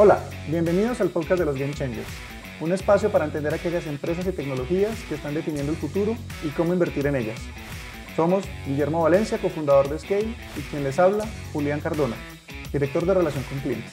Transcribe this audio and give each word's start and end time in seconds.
Hola, 0.00 0.20
bienvenidos 0.46 1.00
al 1.00 1.08
podcast 1.08 1.40
de 1.40 1.44
los 1.44 1.58
Game 1.58 1.74
Changers, 1.74 2.06
un 2.60 2.70
espacio 2.70 3.10
para 3.10 3.24
entender 3.24 3.52
aquellas 3.52 3.84
empresas 3.88 4.24
y 4.28 4.30
tecnologías 4.30 4.96
que 5.08 5.16
están 5.16 5.34
definiendo 5.34 5.72
el 5.72 5.76
futuro 5.76 6.16
y 6.44 6.50
cómo 6.50 6.72
invertir 6.72 7.08
en 7.08 7.16
ellas. 7.16 7.40
Somos 8.14 8.44
Guillermo 8.64 9.02
Valencia, 9.02 9.38
cofundador 9.38 9.88
de 9.88 9.98
Scale, 9.98 10.36
y 10.56 10.60
quien 10.70 10.84
les 10.84 11.00
habla, 11.00 11.26
Julián 11.52 11.80
Cardona, 11.80 12.14
director 12.72 13.04
de 13.06 13.14
Relación 13.14 13.42
con 13.42 13.58
Clientes. 13.58 13.90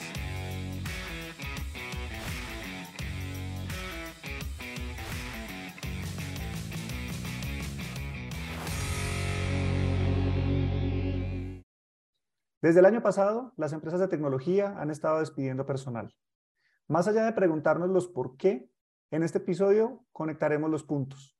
Desde 12.66 12.80
el 12.80 12.86
año 12.86 13.00
pasado, 13.00 13.52
las 13.56 13.72
empresas 13.72 14.00
de 14.00 14.08
tecnología 14.08 14.74
han 14.80 14.90
estado 14.90 15.20
despidiendo 15.20 15.66
personal. 15.66 16.12
Más 16.88 17.06
allá 17.06 17.24
de 17.24 17.32
preguntarnos 17.32 17.90
los 17.90 18.08
por 18.08 18.36
qué, 18.36 18.68
en 19.12 19.22
este 19.22 19.38
episodio 19.38 20.04
conectaremos 20.10 20.68
los 20.68 20.82
puntos. 20.82 21.38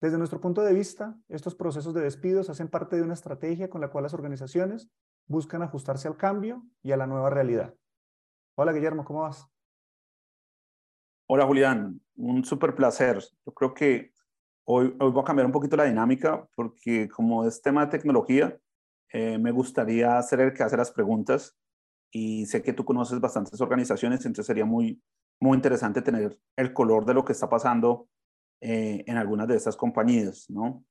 Desde 0.00 0.18
nuestro 0.18 0.40
punto 0.40 0.62
de 0.62 0.72
vista, 0.72 1.18
estos 1.26 1.56
procesos 1.56 1.94
de 1.94 2.02
despidos 2.02 2.48
hacen 2.48 2.68
parte 2.68 2.94
de 2.94 3.02
una 3.02 3.14
estrategia 3.14 3.68
con 3.68 3.80
la 3.80 3.90
cual 3.90 4.04
las 4.04 4.14
organizaciones 4.14 4.88
buscan 5.26 5.62
ajustarse 5.62 6.06
al 6.06 6.16
cambio 6.16 6.62
y 6.84 6.92
a 6.92 6.96
la 6.96 7.08
nueva 7.08 7.28
realidad. 7.28 7.74
Hola 8.54 8.72
Guillermo, 8.72 9.04
¿cómo 9.04 9.22
vas? 9.22 9.48
Hola 11.26 11.44
Julián, 11.44 12.00
un 12.14 12.44
súper 12.44 12.76
placer. 12.76 13.18
Yo 13.44 13.52
creo 13.52 13.74
que 13.74 14.12
hoy, 14.62 14.96
hoy 15.00 15.10
voy 15.10 15.22
a 15.22 15.26
cambiar 15.26 15.46
un 15.46 15.52
poquito 15.52 15.76
la 15.76 15.86
dinámica 15.86 16.48
porque 16.54 17.08
como 17.08 17.44
es 17.44 17.60
tema 17.60 17.84
de 17.84 17.90
tecnología, 17.90 18.56
eh, 19.12 19.38
me 19.38 19.50
gustaría 19.50 20.20
ser 20.22 20.40
el 20.40 20.52
que 20.52 20.62
hace 20.62 20.76
las 20.76 20.90
preguntas 20.90 21.56
y 22.10 22.46
sé 22.46 22.62
que 22.62 22.72
tú 22.72 22.84
conoces 22.84 23.20
bastantes 23.20 23.60
organizaciones, 23.60 24.20
entonces 24.24 24.46
sería 24.46 24.64
muy, 24.64 25.02
muy 25.40 25.56
interesante 25.56 26.02
tener 26.02 26.38
el 26.56 26.72
color 26.72 27.04
de 27.04 27.14
lo 27.14 27.24
que 27.24 27.32
está 27.32 27.48
pasando 27.48 28.08
eh, 28.60 29.04
en 29.06 29.16
algunas 29.16 29.48
de 29.48 29.56
estas 29.56 29.76
compañías, 29.76 30.46
¿no? 30.48 30.84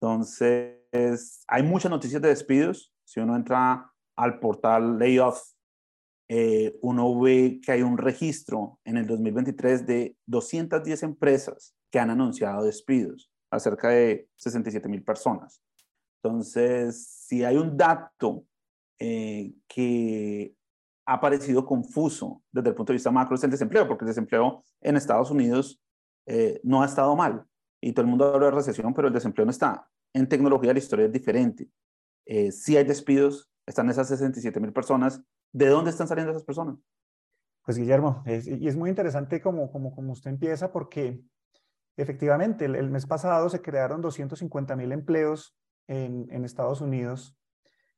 Entonces, 0.00 1.44
hay 1.48 1.62
muchas 1.64 1.90
noticias 1.90 2.22
de 2.22 2.28
despidos. 2.28 2.94
Si 3.04 3.18
uno 3.18 3.34
entra 3.34 3.90
al 4.16 4.38
portal 4.38 4.98
Layoff, 4.98 5.40
eh, 6.28 6.78
uno 6.82 7.18
ve 7.18 7.60
que 7.64 7.72
hay 7.72 7.82
un 7.82 7.96
registro 7.96 8.78
en 8.84 8.98
el 8.98 9.06
2023 9.06 9.86
de 9.86 10.16
210 10.26 11.02
empresas 11.02 11.74
que 11.90 11.98
han 11.98 12.10
anunciado 12.10 12.64
despidos, 12.64 13.32
a 13.50 13.58
cerca 13.58 13.88
de 13.88 14.28
67 14.36 14.88
mil 14.88 15.02
personas. 15.02 15.62
Entonces, 16.22 17.06
si 17.06 17.44
hay 17.44 17.56
un 17.56 17.76
dato 17.76 18.44
eh, 18.98 19.54
que 19.68 20.54
ha 21.06 21.20
parecido 21.20 21.64
confuso 21.64 22.42
desde 22.52 22.70
el 22.70 22.74
punto 22.74 22.92
de 22.92 22.96
vista 22.96 23.10
macro 23.10 23.36
es 23.36 23.44
el 23.44 23.50
desempleo, 23.50 23.86
porque 23.86 24.04
el 24.04 24.08
desempleo 24.08 24.64
en 24.80 24.96
Estados 24.96 25.30
Unidos 25.30 25.80
eh, 26.26 26.60
no 26.64 26.82
ha 26.82 26.86
estado 26.86 27.14
mal. 27.16 27.44
Y 27.80 27.92
todo 27.92 28.02
el 28.02 28.08
mundo 28.08 28.34
habla 28.34 28.46
de 28.46 28.52
recesión, 28.52 28.92
pero 28.92 29.08
el 29.08 29.14
desempleo 29.14 29.46
no 29.46 29.50
está. 29.50 29.88
En 30.12 30.28
tecnología 30.28 30.72
la 30.72 30.80
historia 30.80 31.06
es 31.06 31.12
diferente. 31.12 31.68
Eh, 32.26 32.50
si 32.50 32.76
hay 32.76 32.84
despidos, 32.84 33.48
están 33.66 33.88
esas 33.88 34.08
67 34.08 34.58
mil 34.60 34.72
personas. 34.72 35.22
¿De 35.52 35.68
dónde 35.68 35.90
están 35.90 36.08
saliendo 36.08 36.32
esas 36.32 36.44
personas? 36.44 36.76
Pues 37.64 37.78
Guillermo, 37.78 38.22
y 38.26 38.66
es 38.66 38.76
muy 38.76 38.90
interesante 38.90 39.40
como, 39.40 39.70
como, 39.70 39.94
como 39.94 40.12
usted 40.12 40.30
empieza, 40.30 40.72
porque 40.72 41.22
efectivamente 41.96 42.64
el, 42.64 42.74
el 42.74 42.90
mes 42.90 43.06
pasado 43.06 43.48
se 43.50 43.60
crearon 43.60 44.00
250 44.00 44.74
mil 44.74 44.92
empleos 44.92 45.54
en, 45.88 46.44
Estados 46.44 46.80
Unidos, 46.80 47.36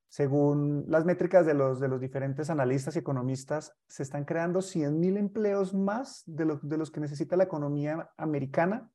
según 0.09 0.85
las 0.89 1.05
métricas 1.05 1.45
de 1.45 1.55
los, 1.55 1.79
de 1.79 1.89
los 1.89 2.01
diferentes 2.01 2.49
analistas 2.49 2.97
y 2.97 3.01
economistas, 3.01 3.77
se 3.87 4.03
están 4.03 4.25
creando 4.25 4.61
100.000 4.61 5.19
empleos 5.19 5.75
más 5.75 6.23
de, 6.27 6.59
de 6.63 6.77
los 6.79 6.91
que 6.91 7.01
necesita 7.01 7.37
la 7.37 7.45
economía 7.45 8.11
americana 8.17 8.91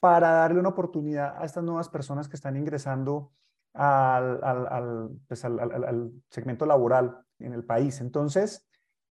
para 0.00 0.32
darle 0.32 0.58
una 0.58 0.70
oportunidad 0.70 1.36
a 1.36 1.44
estas 1.44 1.62
nuevas 1.62 1.88
personas 1.88 2.28
que 2.28 2.36
están 2.36 2.56
ingresando 2.56 3.32
al, 3.74 4.42
al, 4.42 5.10
pues 5.28 5.44
al, 5.44 6.12
segmento 6.28 6.66
laboral 6.66 7.18
en 7.38 7.52
el 7.52 7.64
país. 7.64 8.00
Entonces, 8.00 8.66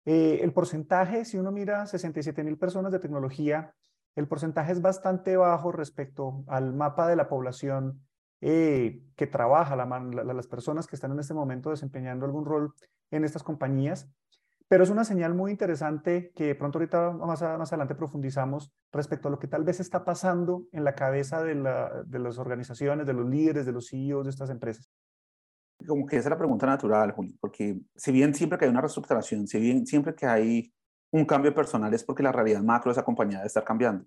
eh, 0.05 0.39
el 0.41 0.53
porcentaje, 0.53 1.25
si 1.25 1.38
uno 1.38 1.51
mira 1.51 1.85
67 1.85 2.44
mil 2.44 2.57
personas 2.57 2.91
de 2.91 2.99
tecnología, 2.99 3.73
el 4.16 4.28
porcentaje 4.28 4.72
es 4.72 4.81
bastante 4.81 5.38
bajo 5.38 5.72
respecto 5.72 6.44
al 6.47 6.73
mapa 6.73 7.07
de 7.07 7.16
la 7.16 7.29
población 7.29 8.01
eh, 8.45 9.01
que 9.15 9.25
trabaja, 9.25 9.77
las 9.77 10.47
personas 10.47 10.85
que 10.85 10.97
están 10.97 11.13
en 11.13 11.19
este 11.19 11.33
momento 11.33 11.69
desempeñando 11.69 12.25
algún 12.25 12.43
rol 12.43 12.73
en 13.09 13.23
estas 13.23 13.41
compañías. 13.41 14.11
Pero 14.67 14.83
es 14.83 14.89
una 14.89 15.05
señal 15.05 15.33
muy 15.33 15.51
interesante 15.51 16.33
que 16.35 16.53
pronto 16.55 16.77
ahorita 16.77 17.11
más, 17.11 17.41
más 17.41 17.71
adelante 17.71 17.95
profundizamos 17.95 18.73
respecto 18.91 19.29
a 19.29 19.31
lo 19.31 19.39
que 19.39 19.47
tal 19.47 19.63
vez 19.63 19.79
está 19.79 20.03
pasando 20.03 20.65
en 20.73 20.83
la 20.83 20.93
cabeza 20.93 21.41
de, 21.41 21.55
de 22.05 22.19
las 22.19 22.37
organizaciones, 22.37 23.07
de 23.07 23.13
los 23.13 23.29
líderes, 23.29 23.65
de 23.65 23.71
los 23.71 23.87
CEOs 23.87 24.25
de 24.25 24.31
estas 24.31 24.49
empresas. 24.49 24.91
Como 25.87 26.05
que 26.05 26.17
esa 26.17 26.27
es 26.27 26.31
la 26.31 26.37
pregunta 26.37 26.65
natural, 26.65 27.11
Juli, 27.11 27.37
porque 27.39 27.79
si 27.95 28.11
bien 28.11 28.33
siempre 28.33 28.57
que 28.57 28.65
hay 28.65 28.71
una 28.71 28.81
reestructuración, 28.81 29.47
si 29.47 29.59
bien 29.59 29.85
siempre 29.85 30.15
que 30.15 30.25
hay 30.25 30.73
un 31.11 31.23
cambio 31.25 31.53
personal 31.53 31.93
es 31.93 32.03
porque 32.03 32.23
la 32.23 32.33
realidad 32.33 32.61
macro 32.61 32.89
de 32.89 32.93
esa 32.93 33.05
compañía 33.05 33.37
debe 33.37 33.47
estar 33.47 33.63
cambiando. 33.63 34.05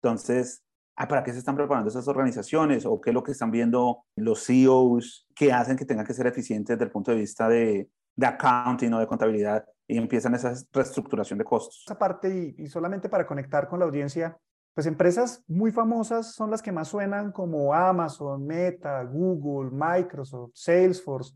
Entonces, 0.00 0.62
¿para 0.96 1.22
qué 1.22 1.32
se 1.32 1.38
están 1.38 1.56
preparando 1.56 1.90
esas 1.90 2.08
organizaciones? 2.08 2.86
¿O 2.86 3.00
qué 3.00 3.10
es 3.10 3.14
lo 3.14 3.22
que 3.22 3.32
están 3.32 3.50
viendo 3.50 4.04
los 4.16 4.46
CEOs 4.46 5.26
que 5.34 5.52
hacen 5.52 5.76
que 5.76 5.84
tengan 5.84 6.06
que 6.06 6.14
ser 6.14 6.26
eficientes 6.26 6.76
desde 6.76 6.84
el 6.84 6.90
punto 6.90 7.10
de 7.10 7.18
vista 7.18 7.48
de, 7.48 7.90
de 8.16 8.26
accounting 8.26 8.92
o 8.94 8.98
de 8.98 9.06
contabilidad 9.06 9.64
y 9.86 9.98
empiezan 9.98 10.34
esa 10.34 10.54
reestructuración 10.72 11.38
de 11.38 11.44
costos? 11.44 11.84
Esa 11.86 11.98
parte, 11.98 12.54
y, 12.56 12.66
solamente 12.66 13.08
para 13.08 13.26
conectar 13.26 13.68
con 13.68 13.78
la 13.78 13.84
audiencia, 13.84 14.36
pues 14.74 14.86
empresas 14.86 15.44
muy 15.46 15.70
famosas 15.70 16.34
son 16.34 16.50
las 16.50 16.62
que 16.62 16.72
más 16.72 16.88
suenan 16.88 17.32
como 17.32 17.72
Amazon, 17.72 18.46
Meta, 18.46 19.02
Google, 19.04 19.70
Microsoft, 19.70 20.52
Salesforce, 20.54 21.34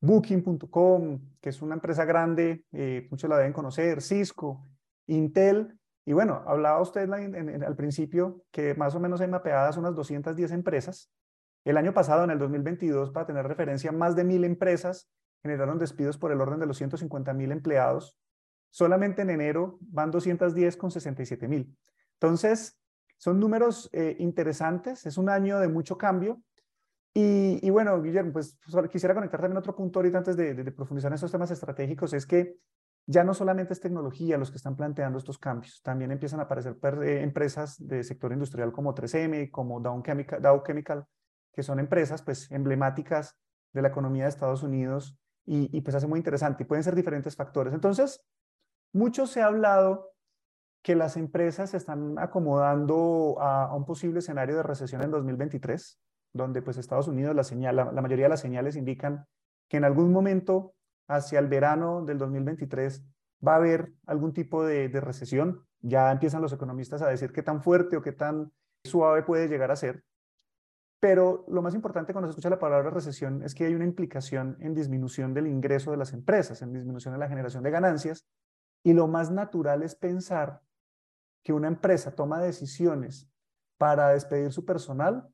Booking.com, 0.00 1.20
que 1.40 1.48
es 1.48 1.62
una 1.62 1.74
empresa 1.74 2.04
grande, 2.04 2.64
eh, 2.72 3.08
muchos 3.10 3.30
la 3.30 3.38
deben 3.38 3.52
conocer, 3.52 4.02
Cisco, 4.02 4.66
Intel, 5.06 5.76
y 6.08 6.12
bueno, 6.12 6.44
hablaba 6.46 6.80
usted 6.80 7.10
al 7.10 7.76
principio 7.76 8.44
que 8.52 8.76
más 8.76 8.94
o 8.94 9.00
menos 9.00 9.20
hay 9.20 9.26
mapeadas 9.26 9.76
unas 9.76 9.96
210 9.96 10.52
empresas. 10.52 11.10
El 11.64 11.76
año 11.76 11.92
pasado, 11.92 12.22
en 12.22 12.30
el 12.30 12.38
2022, 12.38 13.10
para 13.10 13.26
tener 13.26 13.44
referencia, 13.44 13.90
más 13.90 14.14
de 14.14 14.22
mil 14.22 14.44
empresas 14.44 15.10
generaron 15.42 15.80
despidos 15.80 16.16
por 16.16 16.30
el 16.30 16.40
orden 16.40 16.60
de 16.60 16.66
los 16.66 16.76
150 16.76 17.34
mil 17.34 17.50
empleados. 17.50 18.16
Solamente 18.70 19.22
en 19.22 19.30
enero 19.30 19.78
van 19.80 20.12
210 20.12 20.76
con 20.76 20.92
67 20.92 21.48
mil. 21.48 21.76
Entonces, 22.20 22.78
son 23.16 23.40
números 23.40 23.90
eh, 23.92 24.14
interesantes. 24.20 25.06
Es 25.06 25.18
un 25.18 25.28
año 25.28 25.58
de 25.58 25.66
mucho 25.66 25.98
cambio. 25.98 26.40
Y, 27.14 27.68
bueno, 27.70 28.00
Guillermo, 28.00 28.34
pues 28.34 28.58
quisiera 28.92 29.14
conectar 29.14 29.40
también 29.40 29.56
otro 29.56 29.74
punto 29.74 29.98
ahorita 29.98 30.18
antes 30.18 30.36
de, 30.36 30.52
de 30.52 30.70
profundizar 30.70 31.10
en 31.10 31.14
estos 31.14 31.32
temas 31.32 31.50
estratégicos. 31.50 32.12
Es 32.12 32.26
que 32.26 32.58
ya 33.06 33.22
no 33.22 33.34
solamente 33.34 33.72
es 33.72 33.80
tecnología 33.80 34.36
los 34.36 34.50
que 34.50 34.56
están 34.56 34.76
planteando 34.76 35.18
estos 35.18 35.38
cambios, 35.38 35.80
también 35.82 36.10
empiezan 36.10 36.40
a 36.40 36.44
aparecer 36.44 36.76
eh, 37.04 37.22
empresas 37.22 37.76
de 37.78 38.02
sector 38.02 38.32
industrial 38.32 38.72
como 38.72 38.94
3M, 38.94 39.50
como 39.50 39.80
Dow 39.80 40.02
Chemical, 40.02 41.06
que 41.52 41.62
son 41.62 41.78
empresas 41.78 42.22
pues 42.22 42.50
emblemáticas 42.50 43.38
de 43.72 43.82
la 43.82 43.88
economía 43.88 44.24
de 44.24 44.30
Estados 44.30 44.62
Unidos 44.62 45.16
y, 45.48 45.80
pues 45.80 45.94
hace 45.94 46.08
muy 46.08 46.18
interesante 46.18 46.64
y 46.64 46.66
pueden 46.66 46.82
ser 46.82 46.96
diferentes 46.96 47.36
factores. 47.36 47.72
Entonces, 47.72 48.20
mucho 48.92 49.28
se 49.28 49.42
ha 49.42 49.46
hablado 49.46 50.10
que 50.82 50.96
las 50.96 51.16
empresas 51.16 51.70
se 51.70 51.76
están 51.76 52.18
acomodando 52.18 53.36
a, 53.38 53.74
un 53.74 53.84
posible 53.84 54.18
escenario 54.18 54.56
de 54.56 54.64
recesión 54.64 55.02
en 55.02 55.12
2023, 55.12 56.00
donde 56.32 56.62
pues 56.62 56.78
Estados 56.78 57.06
Unidos, 57.06 57.34
la, 57.36 57.44
señal, 57.44 57.76
la 57.76 58.02
mayoría 58.02 58.24
de 58.24 58.30
las 58.30 58.40
señales 58.40 58.74
indican 58.74 59.26
que 59.68 59.76
en 59.76 59.84
algún 59.84 60.12
momento 60.12 60.75
hacia 61.08 61.38
el 61.38 61.48
verano 61.48 62.04
del 62.04 62.18
2023 62.18 63.04
va 63.46 63.54
a 63.54 63.56
haber 63.56 63.92
algún 64.06 64.32
tipo 64.32 64.64
de, 64.64 64.88
recesión. 65.00 65.66
Ya 65.80 66.10
empiezan 66.10 66.42
los 66.42 66.52
economistas 66.52 67.02
a 67.02 67.08
decir 67.08 67.32
qué 67.32 67.42
tan 67.42 67.62
fuerte 67.62 67.96
o 67.96 68.02
qué 68.02 68.12
tan 68.12 68.52
suave 68.84 69.22
puede 69.22 69.48
llegar 69.48 69.70
a 69.70 69.76
ser. 69.76 70.04
Pero 71.00 71.44
lo 71.48 71.62
más 71.62 71.74
importante 71.74 72.12
cuando 72.12 72.28
se 72.28 72.30
escucha 72.30 72.50
la 72.50 72.58
palabra 72.58 72.90
recesión 72.90 73.42
es 73.42 73.54
que 73.54 73.66
hay 73.66 73.74
una 73.74 73.84
implicación 73.84 74.56
en 74.60 74.74
disminución 74.74 75.34
del 75.34 75.46
ingreso 75.46 75.90
de 75.90 75.98
las 75.98 76.12
empresas, 76.12 76.62
en 76.62 76.72
disminución 76.72 77.12
de 77.14 77.20
la 77.20 77.28
generación 77.28 77.62
de 77.62 77.70
ganancias. 77.70 78.26
Y 78.82 78.94
lo 78.94 79.06
más 79.06 79.30
natural 79.30 79.82
es 79.82 79.94
pensar 79.94 80.62
que 81.44 81.52
una 81.52 81.68
empresa 81.68 82.14
toma 82.14 82.40
decisiones 82.40 83.30
para 83.78 84.08
despedir 84.08 84.52
su 84.52 84.64
personal 84.64 85.28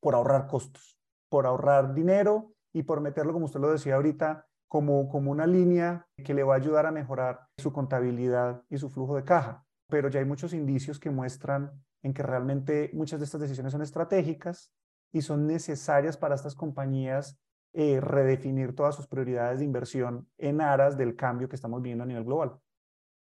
por 0.00 0.14
ahorrar 0.14 0.46
costos, 0.46 0.98
por 1.28 1.46
ahorrar 1.46 1.94
dinero 1.94 2.52
y 2.72 2.82
por 2.82 3.00
meterlo, 3.00 3.32
como 3.32 3.46
usted 3.46 3.60
lo 3.60 3.70
decía 3.70 3.96
ahorita, 3.96 4.46
como, 4.68 5.08
como 5.08 5.30
una 5.30 5.46
línea 5.46 6.06
que 6.24 6.34
le 6.34 6.42
va 6.42 6.54
a 6.54 6.58
ayudar 6.58 6.86
a 6.86 6.92
mejorar 6.92 7.46
su 7.58 7.72
contabilidad 7.72 8.62
y 8.68 8.78
su 8.78 8.90
flujo 8.90 9.16
de 9.16 9.24
caja. 9.24 9.64
Pero 9.88 10.08
ya 10.08 10.20
hay 10.20 10.26
muchos 10.26 10.52
indicios 10.52 10.98
que 10.98 11.10
muestran 11.10 11.72
en 12.02 12.12
que 12.12 12.22
realmente 12.22 12.90
muchas 12.92 13.20
de 13.20 13.24
estas 13.24 13.40
decisiones 13.40 13.72
son 13.72 13.82
estratégicas 13.82 14.72
y 15.12 15.22
son 15.22 15.46
necesarias 15.46 16.16
para 16.16 16.34
estas 16.34 16.54
compañías 16.54 17.38
eh, 17.72 18.00
redefinir 18.00 18.74
todas 18.74 18.94
sus 18.94 19.06
prioridades 19.06 19.58
de 19.58 19.64
inversión 19.64 20.28
en 20.38 20.60
aras 20.60 20.96
del 20.96 21.14
cambio 21.14 21.48
que 21.48 21.56
estamos 21.56 21.82
viendo 21.82 22.04
a 22.04 22.06
nivel 22.06 22.24
global. 22.24 22.58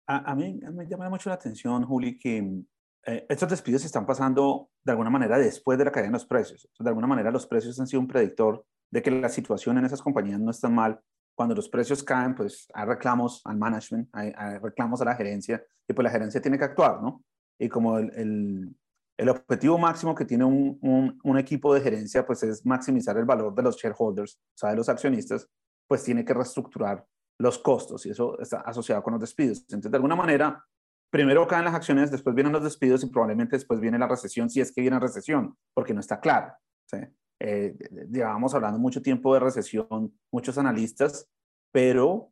A, 0.08 0.34
mí 0.34 0.60
me 0.74 0.88
llama 0.88 1.08
mucho 1.08 1.30
la 1.30 1.36
atención, 1.36 1.86
Juli, 1.86 2.18
que 2.18 2.64
eh, 3.06 3.26
estos 3.30 3.48
despidos 3.48 3.82
se 3.82 3.88
están 3.88 4.08
pasando 4.08 4.72
de 4.84 4.92
alguna 4.92 5.12
manera 5.12 5.38
después 5.38 5.78
de 5.78 5.86
la 5.86 5.92
caída 5.92 6.08
de 6.08 6.14
los 6.14 6.26
precios. 6.26 6.68
De 6.80 6.90
alguna 6.90 7.06
manera 7.06 7.30
los 7.30 7.46
precios 7.46 7.80
han 7.80 7.86
sido 7.86 8.00
un 8.00 8.08
predictor 8.08 8.66
de 8.92 9.04
que 9.04 9.12
la 9.12 9.30
situación 9.30 9.78
en 9.78 9.86
esas 9.86 10.02
compañías 10.02 10.40
no 10.40 10.50
está 10.50 10.68
mal. 10.68 11.00
Cuando 11.40 11.56
los 11.56 11.70
precios 11.70 12.04
caen, 12.04 12.36
pues 12.36 12.68
hay 12.74 12.86
reclamos 12.86 13.42
al 13.46 13.56
management, 13.56 14.10
hay, 14.12 14.34
reclamos 14.62 15.00
a 15.00 15.06
la 15.06 15.16
gerencia, 15.16 15.64
y 15.88 15.94
pues 15.94 16.04
la 16.04 16.10
gerencia 16.10 16.42
tiene 16.42 16.58
que 16.58 16.66
actuar, 16.66 17.02
¿no? 17.02 17.24
Y 17.58 17.70
como 17.70 17.98
el, 17.98 18.76
el, 19.18 19.30
objetivo 19.30 19.78
máximo 19.78 20.14
que 20.14 20.26
tiene 20.26 20.44
un, 20.44 20.78
un, 20.82 21.18
un, 21.24 21.38
equipo 21.38 21.74
de 21.74 21.80
gerencia, 21.80 22.26
pues 22.26 22.44
es 22.44 22.66
maximizar 22.66 23.16
el 23.16 23.24
valor 23.24 23.56
de 23.56 23.64
los 23.64 23.78
shareholders, 23.78 24.36
o 24.36 24.58
sea, 24.58 24.72
de 24.72 24.76
los 24.76 24.90
accionistas, 24.90 25.48
pues 25.88 26.04
tiene 26.04 26.26
que 26.26 26.34
reestructurar 26.34 27.06
los 27.40 27.58
costos 27.58 28.06
y 28.06 28.10
eso 28.10 28.38
está 28.42 28.60
asociado 28.60 29.02
con 29.02 29.14
los 29.14 29.22
despidos. 29.22 29.60
Entonces, 29.60 29.92
de 29.92 29.96
alguna 29.96 30.18
manera, 30.18 30.62
primero 31.10 31.48
caen 31.48 31.64
las 31.64 31.74
acciones, 31.74 32.12
después 32.12 32.36
vienen 32.36 32.52
los 32.52 32.66
despidos 32.66 33.02
y 33.06 33.08
probablemente 33.08 33.56
después 33.56 33.80
viene 33.80 33.98
la 33.98 34.10
recesión, 34.10 34.50
si 34.50 34.60
es 34.60 34.74
que 34.74 34.82
viene 34.82 35.00
recesión, 35.00 35.58
porque 35.74 35.94
no 35.94 36.02
está 36.02 36.20
claro. 36.20 36.54
¿sí? 36.86 36.98
Eh, 37.40 37.78
llevábamos 38.12 38.54
hablando 38.54 38.80
mucho 38.80 39.02
tiempo 39.02 39.34
de 39.34 39.40
recesión, 39.40 40.14
muchos 40.32 40.58
analistas, 40.58 41.28
pero 41.72 42.32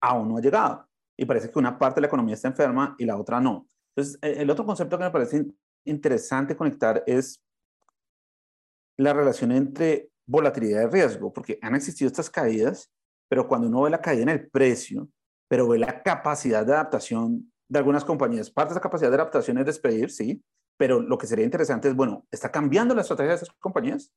aún 0.00 0.28
no 0.28 0.36
ha 0.36 0.40
llegado. 0.40 0.88
Y 1.16 1.24
parece 1.24 1.50
que 1.50 1.58
una 1.58 1.78
parte 1.78 1.96
de 1.96 2.02
la 2.02 2.06
economía 2.08 2.34
está 2.34 2.48
enferma 2.48 2.94
y 2.98 3.04
la 3.04 3.16
otra 3.16 3.40
no. 3.40 3.66
Entonces, 3.94 4.18
eh, 4.22 4.36
el 4.38 4.50
otro 4.50 4.64
concepto 4.64 4.98
que 4.98 5.04
me 5.04 5.10
parece 5.10 5.46
interesante 5.84 6.56
conectar 6.56 7.02
es 7.06 7.42
la 8.96 9.12
relación 9.12 9.52
entre 9.52 10.10
volatilidad 10.26 10.82
y 10.82 10.86
riesgo, 10.86 11.32
porque 11.32 11.58
han 11.62 11.74
existido 11.74 12.08
estas 12.08 12.30
caídas, 12.30 12.90
pero 13.28 13.48
cuando 13.48 13.68
uno 13.68 13.82
ve 13.82 13.90
la 13.90 14.00
caída 14.00 14.22
en 14.22 14.28
el 14.28 14.50
precio, 14.50 15.08
pero 15.48 15.68
ve 15.68 15.78
la 15.78 16.02
capacidad 16.02 16.64
de 16.64 16.72
adaptación 16.72 17.52
de 17.68 17.78
algunas 17.78 18.04
compañías. 18.04 18.50
Parte 18.50 18.70
de 18.70 18.74
esa 18.74 18.82
capacidad 18.82 19.10
de 19.10 19.16
adaptación 19.16 19.58
es 19.58 19.66
despedir, 19.66 20.10
sí, 20.10 20.42
pero 20.76 21.00
lo 21.00 21.18
que 21.18 21.26
sería 21.26 21.44
interesante 21.44 21.88
es, 21.88 21.94
bueno, 21.94 22.26
¿está 22.30 22.50
cambiando 22.50 22.94
la 22.94 23.02
estrategia 23.02 23.30
de 23.30 23.36
esas 23.36 23.50
compañías? 23.58 24.12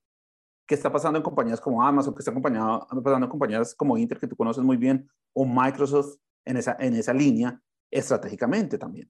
¿Qué 0.65 0.75
está 0.75 0.91
pasando 0.91 1.17
en 1.17 1.23
compañías 1.23 1.61
como 1.61 1.83
Amazon? 1.83 2.13
¿Qué 2.13 2.19
está 2.19 2.33
pasando 2.33 3.25
en 3.25 3.29
compañías 3.29 3.75
como 3.75 3.97
Inter, 3.97 4.19
que 4.19 4.27
tú 4.27 4.35
conoces 4.35 4.63
muy 4.63 4.77
bien, 4.77 5.09
o 5.33 5.45
Microsoft 5.45 6.17
en 6.45 6.57
esa, 6.57 6.75
en 6.79 6.95
esa 6.95 7.13
línea 7.13 7.61
estratégicamente 7.91 8.77
también? 8.77 9.09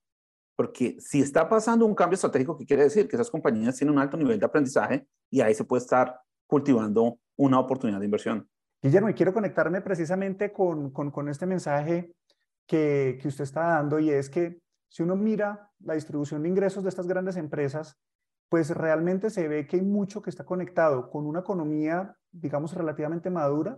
Porque 0.55 0.97
si 0.99 1.21
está 1.21 1.47
pasando 1.47 1.85
un 1.85 1.95
cambio 1.95 2.15
estratégico, 2.15 2.57
¿qué 2.57 2.65
quiere 2.65 2.83
decir? 2.83 3.07
Que 3.07 3.15
esas 3.15 3.29
compañías 3.29 3.75
tienen 3.75 3.95
un 3.95 4.01
alto 4.01 4.17
nivel 4.17 4.39
de 4.39 4.45
aprendizaje 4.45 5.07
y 5.29 5.41
ahí 5.41 5.53
se 5.53 5.65
puede 5.65 5.81
estar 5.81 6.19
cultivando 6.47 7.19
una 7.37 7.59
oportunidad 7.59 7.99
de 7.99 8.05
inversión. 8.05 8.49
Guillermo, 8.81 9.09
y 9.09 9.13
quiero 9.13 9.33
conectarme 9.33 9.81
precisamente 9.81 10.53
con, 10.53 10.91
con, 10.91 11.11
con 11.11 11.27
este 11.27 11.45
mensaje 11.45 12.13
que, 12.67 13.19
usted 13.25 13.43
está 13.43 13.61
dando 13.61 13.99
y 13.99 14.09
es 14.09 14.29
que 14.29 14.59
si 14.89 15.03
uno 15.03 15.15
mira 15.15 15.71
la 15.79 15.93
distribución 15.93 16.43
de 16.43 16.49
ingresos 16.49 16.83
de 16.83 16.89
estas 16.89 17.07
grandes 17.07 17.35
empresas, 17.35 17.97
pues 18.49 18.69
realmente 18.69 19.29
se 19.29 19.47
ve 19.47 19.67
que 19.67 19.77
hay 19.77 19.81
mucho 19.81 20.21
que 20.21 20.29
está 20.29 20.45
conectado 20.45 21.09
con 21.09 21.25
una 21.25 21.39
economía, 21.39 22.15
digamos, 22.31 22.73
relativamente 22.73 23.29
madura 23.29 23.77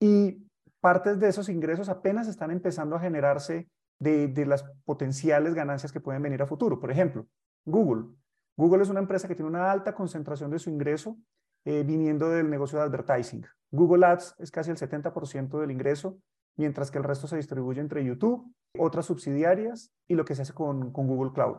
y 0.00 0.46
partes 0.80 1.18
de 1.18 1.28
esos 1.28 1.48
ingresos 1.48 1.88
apenas 1.88 2.28
están 2.28 2.50
empezando 2.50 2.96
a 2.96 3.00
generarse 3.00 3.68
de, 3.98 4.28
de, 4.28 4.46
las 4.46 4.64
potenciales 4.84 5.54
ganancias 5.54 5.92
que 5.92 6.00
pueden 6.00 6.22
venir 6.22 6.40
a 6.42 6.46
futuro. 6.46 6.78
Por 6.78 6.90
ejemplo, 6.90 7.26
Google. 7.64 8.14
Google 8.56 8.82
es 8.82 8.88
una 8.88 9.00
empresa 9.00 9.26
que 9.26 9.34
tiene 9.34 9.50
una 9.50 9.70
alta 9.70 9.94
concentración 9.94 10.50
de 10.50 10.58
su 10.58 10.70
ingreso 10.70 11.16
eh, 11.64 11.82
viniendo 11.82 12.28
del 12.28 12.48
negocio 12.48 12.78
de 12.78 12.84
advertising. 12.84 13.44
Google 13.70 14.06
Ads 14.06 14.36
es 14.38 14.50
casi 14.50 14.70
el 14.70 14.76
70% 14.76 15.60
del 15.60 15.70
ingreso 15.70 16.18
mientras 16.56 16.90
que 16.90 16.98
el 16.98 17.04
resto 17.04 17.26
se 17.26 17.36
distribuye 17.36 17.80
entre 17.80 18.04
YouTube, 18.04 18.52
otras 18.76 19.06
subsidiarias 19.06 19.92
y 20.06 20.14
lo 20.14 20.24
que 20.24 20.34
se 20.34 20.42
hace 20.42 20.52
con, 20.52 20.92
Google 20.92 21.32
Cloud. 21.32 21.58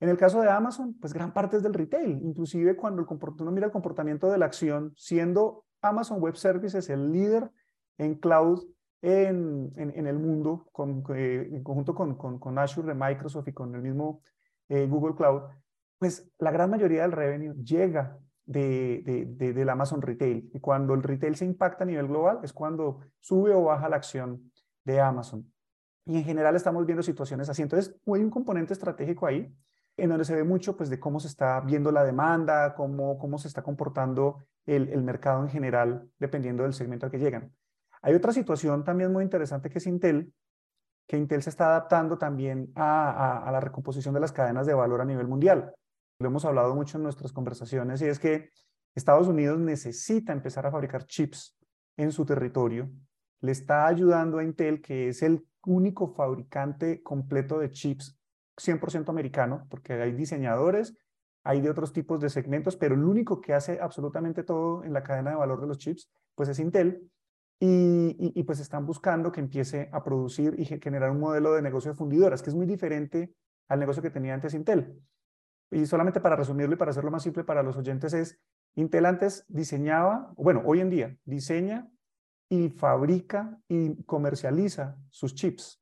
En 0.00 0.08
el 0.08 0.18
caso 0.18 0.42
de 0.42 0.50
Amazon, 0.50 0.94
pues 1.00 1.14
gran 1.14 1.32
parte 1.32 1.56
es 1.56 1.62
del 1.62 1.74
retail, 1.74 2.20
inclusive 2.22 2.76
cuando 2.76 3.02
el 3.02 3.08
uno 3.10 3.50
mira 3.50 3.66
el 3.66 3.72
comportamiento 3.72 4.30
de 4.30 4.38
la 4.38 4.46
acción, 4.46 4.92
siendo 4.96 5.64
Amazon 5.80 6.20
Web 6.20 6.36
Services 6.36 6.90
el 6.90 7.12
líder 7.12 7.50
en 7.98 8.16
cloud 8.16 8.62
en, 9.00 9.72
el 9.76 10.18
mundo, 10.18 10.66
eh, 11.14 11.48
en 11.52 11.62
conjunto 11.62 11.94
con, 11.94 12.58
Azure 12.58 12.88
de 12.88 12.94
Microsoft 12.94 13.48
y 13.48 13.52
con 13.52 13.74
el 13.74 13.82
mismo 13.82 14.20
eh, 14.68 14.86
Google 14.86 15.14
Cloud, 15.14 15.42
pues 15.98 16.28
la 16.38 16.50
gran 16.50 16.70
mayoría 16.70 17.02
del 17.02 17.12
revenue 17.12 17.54
llega 17.62 18.18
de, 18.44 19.26
del 19.36 19.68
Amazon 19.68 20.02
Retail. 20.02 20.50
Y 20.52 20.60
cuando 20.60 20.94
el 20.94 21.02
retail 21.02 21.36
se 21.36 21.44
impacta 21.44 21.84
a 21.84 21.86
nivel 21.86 22.08
global 22.08 22.40
es 22.42 22.52
cuando 22.52 23.00
sube 23.20 23.54
o 23.54 23.64
baja 23.64 23.88
la 23.88 23.96
acción 23.96 24.50
de 24.84 25.00
Amazon. 25.00 25.50
Y 26.04 26.18
en 26.18 26.24
general 26.24 26.54
estamos 26.54 26.84
viendo 26.86 27.02
situaciones 27.02 27.48
así. 27.48 27.62
Entonces, 27.62 27.96
hay 28.06 28.22
un 28.22 28.30
componente 28.30 28.72
estratégico 28.72 29.26
ahí 29.26 29.52
en 29.96 30.08
donde 30.10 30.24
se 30.24 30.34
ve 30.34 30.44
mucho 30.44 30.76
pues, 30.76 30.90
de 30.90 31.00
cómo 31.00 31.20
se 31.20 31.28
está 31.28 31.60
viendo 31.60 31.90
la 31.90 32.04
demanda, 32.04 32.74
cómo, 32.74 33.18
cómo 33.18 33.38
se 33.38 33.48
está 33.48 33.62
comportando 33.62 34.44
el, 34.66 35.02
mercado 35.02 35.42
en 35.42 35.48
general, 35.48 36.10
dependiendo 36.18 36.64
del 36.64 36.74
segmento 36.74 37.06
al 37.06 37.12
que 37.12 37.18
llegan. 37.18 37.52
Hay 38.02 38.14
otra 38.14 38.32
situación 38.32 38.84
también 38.84 39.12
muy 39.12 39.24
interesante 39.24 39.70
que 39.70 39.78
es 39.78 39.86
Intel, 39.86 40.32
que 41.06 41.16
Intel 41.16 41.42
se 41.42 41.50
está 41.50 41.66
adaptando 41.66 42.18
también 42.18 42.72
a, 42.74 43.46
a 43.46 43.50
la 43.52 43.60
recomposición 43.60 44.12
de 44.14 44.20
las 44.20 44.32
cadenas 44.32 44.66
de 44.66 44.74
valor 44.74 45.00
a 45.00 45.04
nivel 45.04 45.28
mundial 45.28 45.72
lo 46.18 46.28
hemos 46.28 46.44
hablado 46.44 46.74
mucho 46.74 46.96
en 46.96 47.04
nuestras 47.04 47.32
conversaciones, 47.32 48.00
y 48.00 48.06
es 48.06 48.18
que 48.18 48.50
Estados 48.94 49.28
Unidos 49.28 49.58
necesita 49.58 50.32
empezar 50.32 50.66
a 50.66 50.70
fabricar 50.70 51.04
chips 51.04 51.56
en 51.96 52.10
su 52.10 52.24
territorio. 52.24 52.90
Le 53.40 53.52
está 53.52 53.86
ayudando 53.86 54.38
a 54.38 54.44
Intel, 54.44 54.80
que 54.80 55.08
es 55.08 55.22
el 55.22 55.46
único 55.66 56.14
fabricante 56.14 57.02
completo 57.02 57.58
de 57.58 57.70
chips 57.70 58.18
100% 58.56 59.08
americano, 59.08 59.66
porque 59.68 59.94
hay 59.94 60.12
diseñadores, 60.12 60.96
hay 61.44 61.60
de 61.60 61.70
otros 61.70 61.92
tipos 61.92 62.20
de 62.20 62.28
segmentos, 62.28 62.76
pero 62.76 62.94
el 62.94 63.04
único 63.04 63.40
que 63.40 63.54
hace 63.54 63.78
absolutamente 63.80 64.42
todo 64.42 64.82
en 64.82 64.92
la 64.92 65.02
cadena 65.02 65.30
de 65.30 65.36
valor 65.36 65.60
de 65.60 65.68
los 65.68 65.78
chips, 65.78 66.10
pues 66.34 66.48
es 66.48 66.58
Intel. 66.58 67.10
Y, 67.58 68.42
pues 68.42 68.60
están 68.60 68.84
buscando 68.84 69.32
que 69.32 69.40
empiece 69.40 69.88
a 69.90 70.04
producir 70.04 70.54
y 70.58 70.66
generar 70.66 71.10
un 71.10 71.20
modelo 71.20 71.54
de 71.54 71.62
negocio 71.62 71.90
de 71.90 71.96
fundidoras, 71.96 72.42
que 72.42 72.50
es 72.50 72.54
muy 72.54 72.66
diferente 72.66 73.32
al 73.68 73.80
negocio 73.80 74.02
que 74.02 74.10
tenía 74.10 74.34
antes 74.34 74.52
Intel. 74.52 75.00
Y 75.70 75.86
solamente 75.86 76.20
para 76.20 76.36
resumirlo 76.36 76.74
y 76.74 76.78
para 76.78 76.90
hacerlo 76.90 77.10
más 77.10 77.22
simple 77.22 77.44
para 77.44 77.62
los 77.62 77.76
oyentes 77.76 78.12
es, 78.12 78.38
Intel 78.74 79.06
antes 79.06 79.46
diseñaba, 79.48 80.34
bueno, 80.36 80.62
hoy 80.66 80.80
en 80.80 80.90
día 80.90 81.16
diseña 81.24 81.88
y 82.50 82.68
fabrica 82.68 83.58
y 83.68 84.02
comercializa 84.04 84.98
sus 85.10 85.34
chips. 85.34 85.80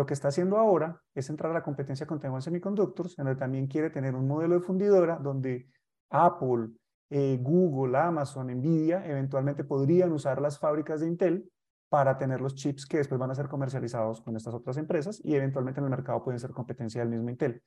Lo 0.00 0.06
que 0.06 0.14
está 0.14 0.28
haciendo 0.28 0.56
ahora 0.56 0.98
es 1.14 1.28
entrar 1.28 1.50
a 1.50 1.54
la 1.54 1.62
competencia 1.62 2.06
con 2.06 2.18
Taiwan 2.18 2.40
Semiconductors, 2.40 3.18
en 3.18 3.26
donde 3.26 3.38
también 3.38 3.66
quiere 3.66 3.90
tener 3.90 4.14
un 4.14 4.26
modelo 4.26 4.54
de 4.54 4.62
fundidora 4.62 5.18
donde 5.18 5.68
Apple, 6.08 6.70
eh, 7.10 7.38
Google, 7.38 7.98
Amazon, 7.98 8.46
Nvidia 8.46 9.04
eventualmente 9.04 9.62
podrían 9.62 10.10
usar 10.12 10.40
las 10.40 10.58
fábricas 10.58 11.00
de 11.00 11.06
Intel 11.06 11.52
para 11.90 12.16
tener 12.16 12.40
los 12.40 12.54
chips 12.54 12.86
que 12.86 12.96
después 12.96 13.18
van 13.18 13.30
a 13.30 13.34
ser 13.34 13.48
comercializados 13.48 14.22
con 14.22 14.34
estas 14.36 14.54
otras 14.54 14.78
empresas 14.78 15.20
y 15.22 15.34
eventualmente 15.34 15.80
en 15.80 15.84
el 15.84 15.90
mercado 15.90 16.24
pueden 16.24 16.40
ser 16.40 16.52
competencia 16.52 17.02
del 17.02 17.10
mismo 17.10 17.28
Intel. 17.28 17.62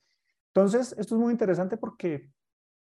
Entonces, 0.52 0.92
esto 0.98 1.14
es 1.14 1.20
muy 1.20 1.30
interesante 1.30 1.76
porque, 1.76 2.32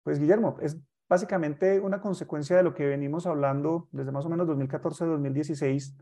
pues 0.02 0.18
Guillermo, 0.18 0.58
es 0.62 0.80
básicamente 1.08 1.80
una 1.80 2.02
consecuencia 2.02 2.58
de 2.58 2.64
lo 2.64 2.74
que 2.74 2.88
venimos 2.88 3.28
hablando 3.28 3.88
desde 3.92 4.12
más 4.12 4.26
o 4.26 4.30
menos 4.30 4.48
2014-2016, 4.48 5.96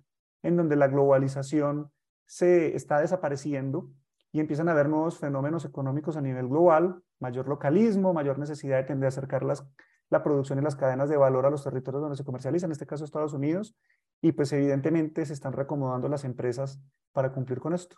en 0.43 0.55
donde 0.55 0.77
la 0.77 0.87
globalización 0.87 1.91
se 2.31 2.77
está 2.77 3.01
desapareciendo 3.01 3.89
y 4.31 4.39
empiezan 4.39 4.69
a 4.69 4.71
haber 4.71 4.87
nuevos 4.87 5.19
fenómenos 5.19 5.65
económicos 5.65 6.15
a 6.15 6.21
nivel 6.21 6.47
global, 6.47 7.03
mayor 7.19 7.49
localismo, 7.49 8.13
mayor 8.13 8.39
necesidad 8.39 8.77
de 8.77 8.83
tender 8.85 9.07
a 9.07 9.09
acercar 9.09 9.43
la 9.43 10.23
producción 10.23 10.57
y 10.57 10.61
las 10.61 10.77
cadenas 10.77 11.09
de 11.09 11.17
valor 11.17 11.45
a 11.45 11.49
los 11.49 11.61
territorios 11.61 12.01
donde 12.01 12.15
se 12.15 12.23
comercializa, 12.23 12.67
en 12.67 12.71
este 12.71 12.85
caso 12.85 13.03
Estados 13.03 13.33
Unidos, 13.33 13.75
y 14.21 14.31
pues 14.31 14.53
evidentemente 14.53 15.25
se 15.25 15.33
están 15.33 15.51
reacomodando 15.51 16.07
las 16.07 16.23
empresas 16.23 16.79
para 17.11 17.33
cumplir 17.33 17.59
con 17.59 17.73
esto. 17.73 17.97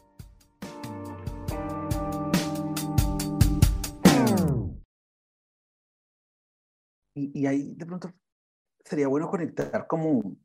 Y, 7.13 7.45
ahí 7.45 7.73
de 7.75 7.85
pronto 7.85 8.13
sería 8.85 9.07
bueno 9.07 9.29
conectar 9.29 9.85
como 9.87 10.37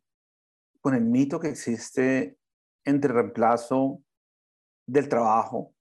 con 0.81 0.95
el 0.95 1.05
mito 1.05 1.39
que 1.39 1.49
existe 1.49 2.39
entre 2.85 3.13
reemplazo 3.13 4.03
del 4.87 5.09
trabajo 5.09 5.75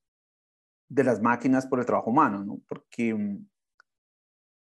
de 0.88 1.04
las 1.04 1.20
máquinas 1.20 1.66
por 1.66 1.80
el 1.80 1.86
trabajo 1.86 2.10
humano, 2.10 2.44
¿no? 2.44 2.60
Porque 2.68 3.14
mm, 3.14 3.48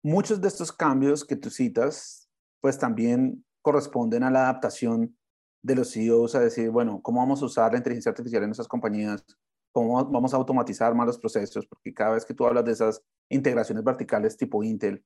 muchos 0.02 0.40
de 0.40 0.48
estos 0.48 0.72
cambios 0.72 1.24
que 1.24 1.36
tú 1.36 1.50
citas, 1.50 2.28
pues 2.60 2.78
también 2.78 3.44
corresponden 3.62 4.22
a 4.22 4.30
la 4.30 4.44
adaptación 4.44 5.16
de 5.62 5.74
los 5.74 5.92
CEOs 5.92 6.34
a 6.34 6.40
decir, 6.40 6.70
bueno, 6.70 7.02
¿cómo 7.02 7.20
vamos 7.20 7.42
a 7.42 7.46
usar 7.46 7.72
la 7.72 7.78
inteligencia 7.78 8.10
artificial 8.10 8.42
en 8.42 8.50
nuestras 8.50 8.68
compañías? 8.68 9.24
¿Cómo 9.72 10.04
vamos 10.10 10.32
a 10.32 10.36
automatizar 10.36 10.94
más 10.94 11.06
los 11.06 11.18
procesos? 11.18 11.66
Porque 11.66 11.92
cada 11.92 12.12
vez 12.12 12.24
que 12.24 12.34
tú 12.34 12.46
hablas 12.46 12.64
de 12.64 12.72
esas 12.72 13.02
integraciones 13.28 13.84
verticales 13.84 14.36
tipo 14.36 14.62
Intel, 14.62 15.04